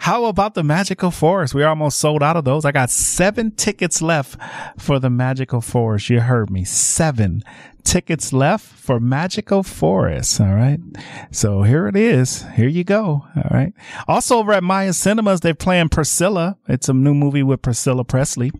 how 0.00 0.26
about 0.26 0.54
the 0.54 0.62
Magical 0.62 1.10
Forest? 1.10 1.54
We're 1.54 1.66
almost 1.66 1.98
sold 1.98 2.22
out 2.22 2.36
of 2.36 2.44
those. 2.44 2.64
I 2.64 2.72
got 2.72 2.90
seven 2.90 3.50
tickets 3.50 4.00
left 4.00 4.40
for 4.78 4.98
the 4.98 5.10
Magical 5.10 5.60
Forest. 5.60 6.08
You 6.08 6.20
heard 6.20 6.50
me. 6.50 6.64
Seven 6.64 7.42
tickets 7.82 8.32
left 8.32 8.64
for 8.64 9.00
Magical 9.00 9.62
Forest. 9.62 10.40
All 10.40 10.54
right. 10.54 10.78
So 11.30 11.62
here 11.62 11.88
it 11.88 11.96
is. 11.96 12.44
Here 12.54 12.68
you 12.68 12.84
go. 12.84 13.26
All 13.34 13.50
right. 13.50 13.72
Also 14.06 14.38
over 14.38 14.52
at 14.52 14.62
Maya 14.62 14.92
Cinemas, 14.92 15.40
they're 15.40 15.54
playing 15.54 15.88
Priscilla. 15.88 16.58
It's 16.68 16.88
a 16.88 16.94
new 16.94 17.14
movie 17.14 17.42
with 17.42 17.62
Priscilla 17.62 18.04
Presley. 18.04 18.52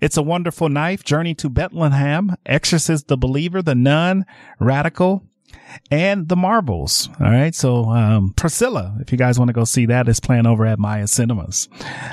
It's 0.00 0.16
a 0.16 0.22
wonderful 0.22 0.68
knife, 0.68 1.04
Journey 1.04 1.34
to 1.36 1.48
Bethlehem, 1.48 2.36
Exorcist, 2.44 3.08
The 3.08 3.16
Believer, 3.16 3.62
The 3.62 3.74
Nun, 3.74 4.26
Radical, 4.58 5.24
and 5.90 6.28
the 6.28 6.36
Marvels. 6.36 7.08
All 7.20 7.30
right. 7.30 7.54
So, 7.54 7.84
um, 7.86 8.32
Priscilla, 8.36 8.96
if 9.00 9.12
you 9.12 9.18
guys 9.18 9.38
want 9.38 9.48
to 9.48 9.52
go 9.52 9.64
see 9.64 9.86
that, 9.86 10.08
is 10.08 10.20
playing 10.20 10.46
over 10.46 10.64
at 10.64 10.78
Maya 10.78 11.06
Cinemas. 11.06 11.68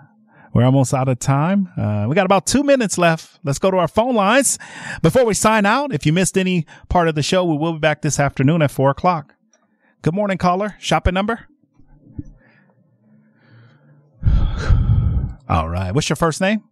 we're 0.59 0.65
almost 0.65 0.93
out 0.93 1.09
of 1.09 1.21
time. 1.21 1.69
Uh, 1.77 2.07
we 2.09 2.17
got 2.17 2.27
about 2.27 2.45
two 2.45 2.65
minutes 2.65 2.99
left. 2.99 3.39
Let's 3.45 3.61
go 3.61 3.71
to 3.71 3.77
our 3.77 3.87
phone 3.87 4.17
lines. 4.17 4.59
Before 5.03 5.25
we 5.25 5.33
sign 5.33 5.65
out, 5.65 5.95
if 5.95 6.05
you 6.05 6.13
missed 6.13 6.37
any 6.37 6.67
part 6.89 7.07
of 7.07 7.15
the 7.15 7.23
show, 7.23 7.45
we 7.45 7.57
will 7.57 7.75
be 7.75 7.79
back 7.79 8.03
this 8.03 8.19
afternoon 8.19 8.61
at 8.61 8.73
four 8.73 8.91
o'clock. 8.91 9.37
Good 10.03 10.15
morning, 10.15 10.37
caller. 10.37 10.75
Shopping 10.81 11.15
number? 11.15 11.47
All 15.49 15.69
right. 15.69 15.93
What's 15.95 16.09
your 16.09 16.17
first 16.17 16.41
name? 16.41 16.65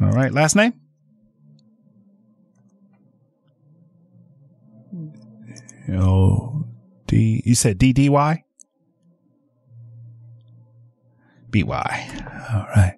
All 0.00 0.12
right. 0.12 0.32
Last 0.32 0.56
name? 0.56 0.72
Oh, 5.92 6.64
D. 7.06 7.42
You 7.44 7.54
said 7.54 7.76
D 7.76 7.92
D 7.92 8.08
Y? 8.08 8.42
B 11.50 11.62
Y. 11.62 12.10
All 12.52 12.66
right. 12.74 12.96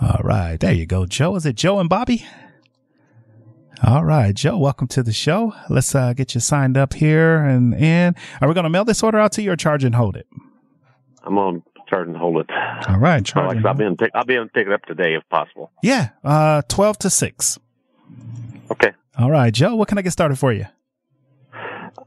All 0.00 0.20
right. 0.22 0.58
There 0.60 0.72
you 0.72 0.86
go, 0.86 1.06
Joe. 1.06 1.36
Is 1.36 1.46
it 1.46 1.56
Joe 1.56 1.78
and 1.78 1.88
Bobby? 1.88 2.26
All 3.84 4.04
right, 4.04 4.34
Joe, 4.34 4.56
welcome 4.56 4.88
to 4.88 5.02
the 5.02 5.12
show. 5.12 5.52
Let's 5.68 5.94
uh, 5.94 6.14
get 6.14 6.34
you 6.34 6.40
signed 6.40 6.78
up 6.78 6.94
here 6.94 7.36
and 7.44 7.74
in. 7.74 8.14
Are 8.40 8.48
we 8.48 8.54
going 8.54 8.64
to 8.64 8.70
mail 8.70 8.86
this 8.86 9.02
order 9.02 9.18
out 9.18 9.32
to 9.32 9.42
you 9.42 9.52
or 9.52 9.56
charge 9.56 9.84
and 9.84 9.94
hold 9.94 10.16
it? 10.16 10.26
I'm 11.22 11.36
on 11.36 11.62
charge 11.86 12.08
and 12.08 12.16
hold 12.16 12.38
it. 12.38 12.46
All 12.88 12.98
right, 12.98 13.22
charge 13.22 13.48
like, 13.48 13.56
and 13.58 13.66
I'll 13.66 13.74
be 13.74 13.84
in 13.84 13.96
pick, 13.98 14.10
I'll 14.14 14.24
be 14.24 14.34
able 14.34 14.46
to 14.46 14.52
pick 14.52 14.66
it 14.66 14.72
up 14.72 14.82
today 14.86 15.14
if 15.14 15.28
possible. 15.28 15.70
Yeah, 15.82 16.08
uh, 16.24 16.62
12 16.68 16.98
to 17.00 17.10
6. 17.10 17.58
Okay. 18.70 18.92
All 19.18 19.30
right, 19.30 19.52
Joe, 19.52 19.76
what 19.76 19.88
can 19.88 19.98
I 19.98 20.02
get 20.02 20.12
started 20.12 20.38
for 20.38 20.54
you? 20.54 20.66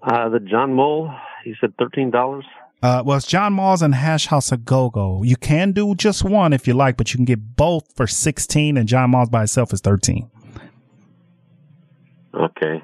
Uh, 0.02 0.30
the 0.30 0.40
John 0.40 0.74
Mull, 0.74 1.14
he 1.44 1.54
said 1.62 1.74
thirteen 1.78 2.10
dollars. 2.10 2.46
Uh, 2.82 3.04
well, 3.06 3.18
it's 3.18 3.28
John 3.28 3.54
Mull's 3.54 3.82
and 3.82 3.94
Hash 3.94 4.28
House 4.28 4.52
of 4.54 4.64
Go 4.64 4.90
Go. 4.90 5.22
You 5.24 5.36
can 5.36 5.74
do 5.74 5.96
just 5.96 6.24
one 6.24 6.54
if 6.54 6.66
you 6.68 6.74
like, 6.74 6.96
but 6.96 7.12
you 7.14 7.18
can 7.18 7.26
get 7.26 7.56
both 7.58 7.94
for 7.96 8.08
16 8.08 8.78
and 8.78 8.88
John 8.88 9.10
Mull's 9.10 9.30
by 9.30 9.44
itself 9.44 9.74
is 9.74 9.82
13. 9.82 10.30
Okay. 12.34 12.82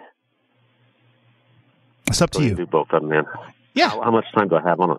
It's 2.08 2.22
up 2.22 2.32
to 2.32 2.40
So 2.40 2.44
you. 2.44 2.56
Do 2.56 2.66
both 2.66 2.88
of 2.92 3.02
them 3.02 3.10
then. 3.10 3.24
Yeah. 3.74 3.90
How, 3.90 4.02
how 4.02 4.12
much 4.12 4.26
time 4.36 4.50
do 4.50 4.56
I 4.56 4.62
have 4.64 4.80
on 4.82 4.92
it? 4.92 4.98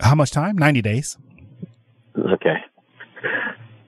How 0.00 0.14
much 0.14 0.30
time? 0.30 0.56
90 0.58 0.82
days. 0.82 1.16
Okay. 2.18 2.56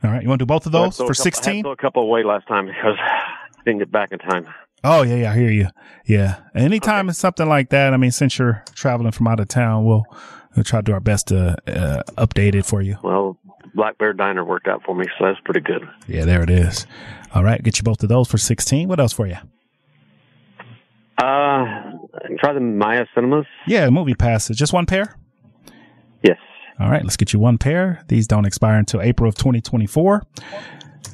All 0.04 0.10
right. 0.10 0.22
You 0.22 0.28
want 0.28 0.38
to 0.38 0.44
do 0.44 0.46
both 0.46 0.64
of 0.64 0.72
those 0.72 0.96
to 0.96 1.04
a 1.04 1.06
for 1.06 1.12
couple- 1.14 1.22
I 1.22 1.24
had 1.26 1.32
to 1.34 1.36
16? 1.36 1.62
throw 1.64 1.72
a 1.72 1.76
couple 1.76 2.02
away 2.02 2.22
last 2.24 2.46
time 2.48 2.66
because 2.66 2.96
I 2.98 3.60
didn't 3.66 3.80
get 3.80 3.92
back 3.92 4.10
in 4.12 4.18
time. 4.20 4.46
Oh 4.84 5.02
yeah, 5.02 5.16
yeah, 5.16 5.32
I 5.32 5.34
hear 5.34 5.50
you. 5.50 5.68
Yeah. 6.06 6.36
Anytime 6.54 7.08
it's 7.08 7.18
something 7.18 7.48
like 7.48 7.70
that, 7.70 7.92
I 7.92 7.96
mean, 7.96 8.10
since 8.10 8.38
you're 8.38 8.62
traveling 8.74 9.12
from 9.12 9.26
out 9.26 9.40
of 9.40 9.48
town, 9.48 9.84
we'll, 9.84 10.04
we'll 10.54 10.64
try 10.64 10.80
to 10.80 10.84
do 10.84 10.92
our 10.92 11.00
best 11.00 11.28
to 11.28 11.56
uh, 11.66 12.02
update 12.16 12.54
it 12.54 12.64
for 12.64 12.80
you. 12.80 12.96
Well, 13.02 13.38
Black 13.74 13.98
Bear 13.98 14.12
Diner 14.12 14.44
worked 14.44 14.68
out 14.68 14.82
for 14.84 14.94
me, 14.94 15.06
so 15.18 15.26
that's 15.26 15.40
pretty 15.44 15.60
good. 15.60 15.88
Yeah, 16.06 16.24
there 16.24 16.42
it 16.42 16.50
is. 16.50 16.86
All 17.34 17.44
right, 17.44 17.62
get 17.62 17.78
you 17.78 17.82
both 17.82 18.02
of 18.02 18.08
those 18.08 18.28
for 18.28 18.38
16. 18.38 18.88
What 18.88 19.00
else 19.00 19.12
for 19.12 19.26
you? 19.26 19.36
Uh, 21.18 21.64
try 22.38 22.52
the 22.52 22.60
Maya 22.60 23.04
Cinemas. 23.14 23.46
Yeah, 23.66 23.90
movie 23.90 24.14
passes. 24.14 24.56
Just 24.56 24.72
one 24.72 24.86
pair? 24.86 25.16
Yes. 26.22 26.38
All 26.78 26.88
right, 26.90 27.02
let's 27.02 27.16
get 27.16 27.32
you 27.32 27.40
one 27.40 27.58
pair. 27.58 28.04
These 28.08 28.28
don't 28.28 28.46
expire 28.46 28.78
until 28.78 29.00
April 29.00 29.28
of 29.28 29.34
2024. 29.34 30.22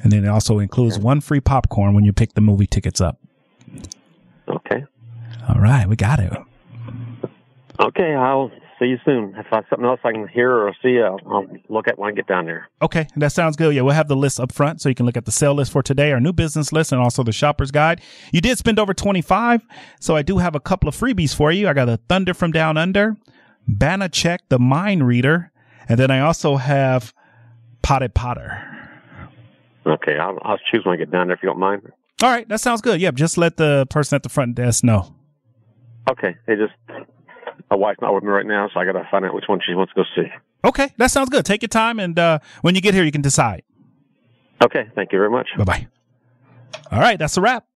And 0.03 0.11
then 0.11 0.23
it 0.23 0.27
also 0.27 0.59
includes 0.59 0.99
one 0.99 1.21
free 1.21 1.39
popcorn 1.39 1.95
when 1.95 2.03
you 2.05 2.13
pick 2.13 2.33
the 2.35 2.41
movie 2.41 2.67
tickets 2.67 3.01
up. 3.01 3.19
Okay. 5.49 5.53
All 5.57 5.61
right, 5.63 5.87
we 5.87 5.95
got 5.95 6.19
it. 6.19 6.33
Okay, 7.79 8.13
I'll 8.13 8.51
see 8.79 8.85
you 8.85 8.97
soon. 9.05 9.35
If 9.37 9.47
I 9.51 9.57
have 9.57 9.65
something 9.69 9.85
else 9.85 9.99
I 10.03 10.11
can 10.11 10.27
hear 10.27 10.51
or 10.51 10.73
see, 10.81 10.99
I'll, 11.01 11.19
I'll 11.27 11.45
look 11.69 11.87
at 11.87 11.97
when 11.99 12.11
I 12.11 12.15
get 12.15 12.27
down 12.27 12.45
there. 12.45 12.69
Okay, 12.81 13.07
that 13.17 13.31
sounds 13.31 13.55
good. 13.55 13.75
Yeah, 13.75 13.81
we'll 13.81 13.93
have 13.95 14.07
the 14.07 14.15
list 14.15 14.39
up 14.39 14.51
front 14.51 14.81
so 14.81 14.89
you 14.89 14.95
can 14.95 15.05
look 15.05 15.17
at 15.17 15.25
the 15.25 15.31
sale 15.31 15.53
list 15.53 15.71
for 15.71 15.83
today, 15.83 16.11
our 16.11 16.19
new 16.19 16.33
business 16.33 16.71
list, 16.71 16.91
and 16.91 17.01
also 17.01 17.23
the 17.23 17.31
shopper's 17.31 17.71
guide. 17.71 18.01
You 18.31 18.41
did 18.41 18.57
spend 18.57 18.79
over 18.79 18.93
25, 18.93 19.65
so 19.99 20.15
I 20.15 20.21
do 20.21 20.37
have 20.37 20.55
a 20.55 20.59
couple 20.59 20.87
of 20.87 20.95
freebies 20.95 21.35
for 21.35 21.51
you. 21.51 21.67
I 21.67 21.73
got 21.73 21.89
a 21.89 21.97
Thunder 22.09 22.33
from 22.33 22.51
Down 22.51 22.77
Under, 22.77 23.17
Banachek, 23.69 24.39
the 24.49 24.59
Mind 24.59 25.05
Reader, 25.05 25.51
and 25.89 25.99
then 25.99 26.11
I 26.11 26.21
also 26.21 26.55
have 26.55 27.13
Potted 27.81 28.13
Potter. 28.13 28.71
Okay, 29.85 30.17
I'll, 30.17 30.39
I'll 30.41 30.57
choose 30.71 30.83
when 30.85 30.95
I 30.95 30.97
get 30.97 31.11
down 31.11 31.27
there 31.27 31.35
if 31.35 31.43
you 31.43 31.49
don't 31.49 31.59
mind. 31.59 31.91
All 32.23 32.31
right, 32.31 32.47
that 32.49 32.61
sounds 32.61 32.81
good. 32.81 33.01
Yep, 33.01 33.15
just 33.15 33.37
let 33.37 33.57
the 33.57 33.85
person 33.89 34.15
at 34.15 34.23
the 34.23 34.29
front 34.29 34.55
desk 34.55 34.83
know. 34.83 35.13
Okay, 36.09 36.35
it 36.47 36.57
just 36.57 36.73
my 37.69 37.75
wife's 37.77 38.01
not 38.01 38.13
with 38.13 38.23
me 38.23 38.29
right 38.29 38.45
now, 38.45 38.69
so 38.73 38.79
I 38.79 38.85
got 38.85 38.93
to 38.93 39.07
find 39.09 39.25
out 39.25 39.33
which 39.33 39.45
one 39.47 39.59
she 39.65 39.73
wants 39.73 39.93
to 39.93 40.03
go 40.03 40.05
see. 40.15 40.27
Okay, 40.63 40.93
that 40.97 41.11
sounds 41.11 41.29
good. 41.29 41.45
Take 41.45 41.61
your 41.61 41.69
time, 41.69 41.99
and 41.99 42.17
uh, 42.17 42.39
when 42.61 42.75
you 42.75 42.81
get 42.81 42.93
here, 42.93 43.03
you 43.03 43.11
can 43.11 43.21
decide. 43.21 43.63
Okay, 44.63 44.89
thank 44.95 45.11
you 45.11 45.19
very 45.19 45.29
much. 45.29 45.49
Bye 45.57 45.63
bye. 45.63 45.87
All 46.91 46.99
right, 46.99 47.17
that's 47.17 47.37
a 47.37 47.41
wrap. 47.41 47.65